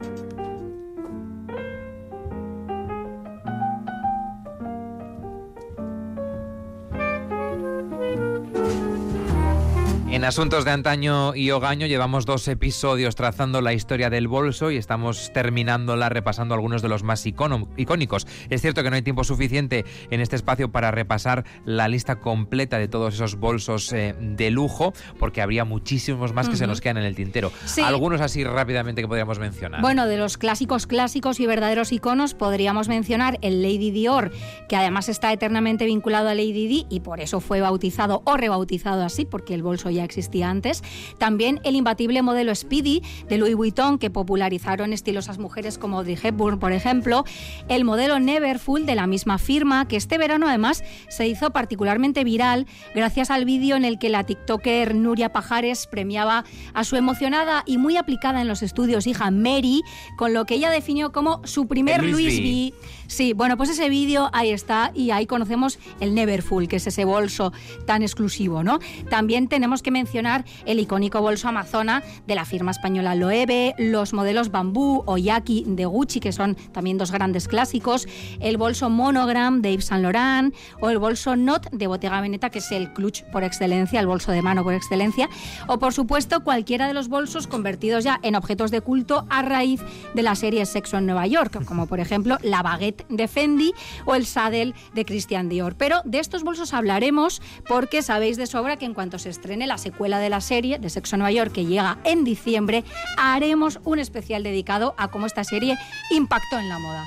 En 10.11 10.25
Asuntos 10.25 10.65
de 10.65 10.71
Antaño 10.71 11.35
y 11.35 11.51
Ogaño 11.51 11.87
llevamos 11.87 12.25
dos 12.25 12.49
episodios 12.49 13.15
trazando 13.15 13.61
la 13.61 13.75
historia 13.75 14.09
del 14.09 14.27
bolso 14.27 14.71
y 14.71 14.79
estamos 14.79 15.31
terminándola 15.35 16.09
repasando 16.09 16.55
algunos 16.55 16.81
de 16.81 16.89
los 16.89 17.03
más 17.03 17.27
icónicos. 17.27 18.27
Es 18.49 18.63
cierto 18.63 18.83
que 18.83 18.89
no 18.89 18.97
hay 18.97 19.03
tiempo 19.03 19.23
suficiente 19.23 19.85
en 20.11 20.23
este 20.23 20.35
espacio 20.35 20.73
para 20.73 20.91
repasar 20.91 21.45
la 21.67 21.89
lista 21.89 22.21
completa 22.21 22.79
de 22.79 22.89
todos 22.89 23.15
esos 23.15 23.37
bolsos 23.37 23.93
eh, 23.93 24.15
de 24.19 24.51
lujo, 24.51 24.95
porque 25.19 25.43
habría 25.43 25.67
muchísimos 25.67 26.33
más 26.33 26.49
que 26.49 26.57
se 26.57 26.67
nos 26.67 26.81
quedan 26.81 26.97
en 26.97 27.05
el 27.05 27.15
tintero. 27.15 27.53
Sí. 27.67 27.83
Algunos 27.83 28.23
así 28.23 28.43
rápidamente 28.45 29.03
que 29.03 29.09
podríamos 29.09 29.39
mencionar. 29.39 29.83
Bueno, 29.83 30.07
de 30.07 30.17
los 30.17 30.39
clásicos 30.39 30.87
clásicos 30.87 31.39
y 31.39 31.47
verdaderos 31.47 31.93
iconos 31.93 32.33
podríamos 32.33 32.89
mencionar 32.89 33.39
el 33.43 33.63
Lady 33.63 33.91
Dior, 33.91 34.33
que 34.71 34.77
además 34.77 35.11
está 35.11 35.35
eternamente 35.35 35.85
vinculado 35.85 36.31
a 36.31 36.35
Lady 36.35 36.67
Di 36.67 36.87
y 36.89 37.01
por 37.01 37.21
eso 37.21 37.41
fue 37.41 37.61
bautizado 37.61 38.23
o 38.25 38.39
rebautizado 38.39 39.05
así, 39.05 39.27
porque 39.27 39.53
el 39.53 39.63
bolso 39.63 39.91
ya 39.91 39.98
existía 40.05 40.51
antes. 40.51 40.83
También 41.19 41.61
el 41.65 41.77
imbatible 41.77 42.23
modelo 42.23 42.55
Speedy 42.55 43.03
de 43.29 43.39
Louis 43.39 43.55
Vuitton, 43.55 43.99
que 43.99 44.11
popularizaron 44.11 44.93
estilosas 44.93 45.39
mujeres 45.39 45.79
como 45.79 45.99
Audrey 45.99 46.19
Hepburn, 46.23 46.59
por 46.59 46.73
ejemplo. 46.73 47.25
El 47.69 47.85
modelo 47.85 48.19
Neverfull 48.21 48.87
de 48.87 48.95
la 48.95 49.07
misma 49.07 49.39
firma, 49.39 49.89
que 49.89 49.97
este 49.97 50.19
verano 50.19 50.49
además 50.49 50.85
se 51.09 51.27
hizo 51.27 51.51
particularmente 51.51 52.25
viral 52.25 52.67
gracias 52.95 53.31
al 53.31 53.45
vídeo 53.45 53.77
en 53.77 53.85
el 53.85 53.99
que 53.99 54.09
la 54.09 54.25
TikToker 54.25 54.95
Nuria 54.95 55.33
Pajares 55.33 55.87
premiaba 55.87 56.45
a 56.75 56.85
su 56.85 56.97
emocionada 56.97 57.63
y 57.67 57.79
muy 57.79 57.97
aplicada 57.97 58.41
en 58.41 58.49
los 58.49 58.63
estudios 58.63 59.07
hija 59.07 59.31
Mary, 59.31 59.83
con 60.17 60.33
lo 60.33 60.45
que 60.45 60.55
ella 60.55 60.71
definió 60.71 61.13
como 61.13 61.41
su 61.45 61.67
primer 61.67 62.01
El 62.01 62.13
Louis. 62.13 62.39
V. 62.39 62.75
Sí, 63.07 63.33
bueno, 63.33 63.57
pues 63.57 63.71
ese 63.71 63.89
vídeo 63.89 64.29
ahí 64.33 64.51
está 64.51 64.93
y 64.95 65.11
ahí 65.11 65.27
conocemos 65.27 65.79
el 66.01 66.15
Neverfull, 66.15 66.69
que 66.69 66.77
es 66.77 66.87
ese 66.87 67.05
bolso 67.05 67.53
tan 67.87 68.03
exclusivo, 68.03 68.63
¿no? 68.63 68.81
También 69.09 69.49
tenemos 69.49 69.83
que 69.83 69.88
mencionar 69.91 70.45
el 70.67 70.81
icónico 70.81 71.21
bolso 71.21 71.49
Amazona 71.49 72.03
de 72.27 72.35
la 72.35 72.45
firma 72.45 72.71
española 72.71 73.15
Loewe, 73.15 73.75
los 73.79 74.13
modelos 74.13 74.51
Bambú 74.51 75.03
o 75.07 75.19
Yaki 75.19 75.65
de 75.67 75.87
Gucci, 75.87 76.21
que 76.21 76.33
son 76.33 76.57
también 76.73 76.99
dos 76.99 77.13
grandes 77.13 77.49
clásicos, 77.49 78.07
el 78.41 78.57
bolso 78.57 78.91
Monogram 78.91 79.63
de 79.63 79.73
Yves 79.73 79.87
Saint 79.87 80.03
Laurent 80.03 80.55
o 80.81 80.91
el 80.91 80.99
bolso 80.99 81.37
Not 81.37 81.71
de 81.71 81.87
Bottega 81.87 82.21
Veneta, 82.21 82.51
que 82.51 82.59
es 82.59 82.71
el 82.73 82.93
clutch 82.93 83.25
por 83.25 83.45
excelencia, 83.45 84.01
el 84.01 84.07
bolso 84.07 84.33
de 84.33 84.43
mano 84.43 84.65
por 84.65 84.75
excelencia, 84.75 85.29
o 85.67 85.79
por 85.79 85.93
supuesto 85.93 86.45
cualquiera 86.45 86.87
de 86.87 86.95
los 86.95 87.09
bolsos 87.09 87.47
convertidos 87.47 88.05
ya 88.05 88.21
en 88.23 88.35
objetos 88.35 88.71
de 88.71 88.81
culto 88.81 89.27
a 89.31 89.43
raíz 89.43 89.81
de 90.15 90.23
la 90.23 90.35
serie 90.35 90.67
Sexo 90.67 90.99
en 90.99 91.07
Nueva 91.07 91.27
York, 91.27 91.65
como 91.65 91.87
por 91.87 92.01
ejemplo 92.01 92.39
la 92.43 92.63
baguette 92.63 93.07
de 93.09 93.29
Fendi 93.29 93.73
o 94.05 94.15
el 94.15 94.27
saddle 94.27 94.75
de 94.95 95.05
Christian 95.05 95.49
Dior. 95.49 95.75
Pero 95.77 96.03
de 96.05 96.19
estos 96.19 96.45
bolsos 96.45 96.75
hablaremos 96.75 97.41
porque 97.69 98.03
sabéis 98.03 98.37
de 98.37 98.47
sobra 98.47 98.77
que 98.77 98.85
en 98.85 98.95
cuanto 98.95 99.19
se 99.19 99.31
estrene 99.31 99.67
la 99.67 99.78
secuela 99.79 100.19
de 100.19 100.29
la 100.29 100.41
serie 100.41 100.79
de 100.79 100.91
Sexo 100.91 101.17
en 101.17 101.21
Nueva 101.21 101.33
York, 101.33 101.53
que 101.53 101.65
llega 101.65 101.99
en 102.05 102.25
diciembre, 102.25 102.85
haremos 103.17 103.81
un 103.85 103.99
especial 103.99 104.43
dedicado 104.43 104.95
a 104.99 105.09
cómo 105.09 105.27
esta 105.27 105.45
serie 105.45 105.79
impactó 106.11 106.59
en 106.59 106.69
la 106.69 106.79
moda. 106.79 107.05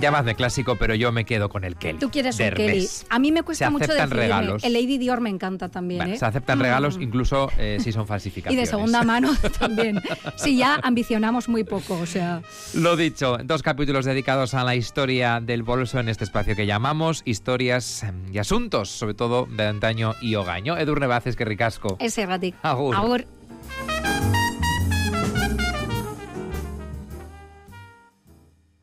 Llamadme 0.00 0.34
clásico, 0.34 0.76
pero 0.76 0.94
yo 0.94 1.12
me 1.12 1.24
quedo 1.24 1.48
con 1.48 1.64
el 1.64 1.76
Kelly. 1.76 1.98
Tú 1.98 2.10
quieres 2.10 2.36
de 2.38 2.48
un 2.48 2.54
Kelly. 2.54 2.88
A 3.10 3.18
mí 3.18 3.32
me 3.32 3.42
cuesta 3.42 3.66
Se 3.66 3.70
mucho 3.70 3.84
aceptan 3.84 4.08
decidirme. 4.10 4.22
regalos. 4.38 4.64
El 4.64 4.72
Lady 4.72 4.98
Dior 4.98 5.20
me 5.20 5.30
encanta 5.30 5.68
también. 5.68 5.98
Bueno, 5.98 6.14
¿eh? 6.14 6.18
se 6.18 6.24
aceptan 6.26 6.58
Mm. 6.58 6.62
regalos 6.62 6.98
incluso 7.00 7.50
eh, 7.58 7.78
si 7.80 7.92
son 7.92 8.02
Y 8.04 8.06
falsificaciones. 8.06 8.68
de 8.68 8.70
segunda 8.70 9.02
mano 9.02 9.30
también. 9.58 10.00
Sí, 10.36 10.56
ya 10.56 10.76
ambicionamos 10.82 11.48
muy 11.48 11.64
poco, 11.64 11.98
o 11.98 12.06
sea. 12.06 12.42
Lo 12.74 12.96
dicho, 12.96 13.38
dos 13.44 13.62
capítulos 13.62 14.04
dedicados 14.04 14.54
a 14.54 14.64
la 14.64 14.74
historia 14.74 15.40
del 15.40 15.62
bolso 15.62 16.00
en 16.00 16.08
este 16.08 16.24
espacio 16.24 16.56
que 16.56 16.66
llamamos 16.66 17.22
Historias 17.24 18.04
y 18.32 18.38
Asuntos, 18.38 18.88
sobre 18.88 19.14
todo 19.14 19.46
de 19.46 19.66
antaño 19.66 20.14
y 20.20 20.34
hogaño. 20.34 20.76
Edurne 20.78 21.06
Baces, 21.06 21.36
que 21.36 21.44
ricasco. 21.44 21.96
Ese 22.00 22.24
ratic. 22.26 22.54
Agur. 22.62 22.96
Agur. 22.96 23.24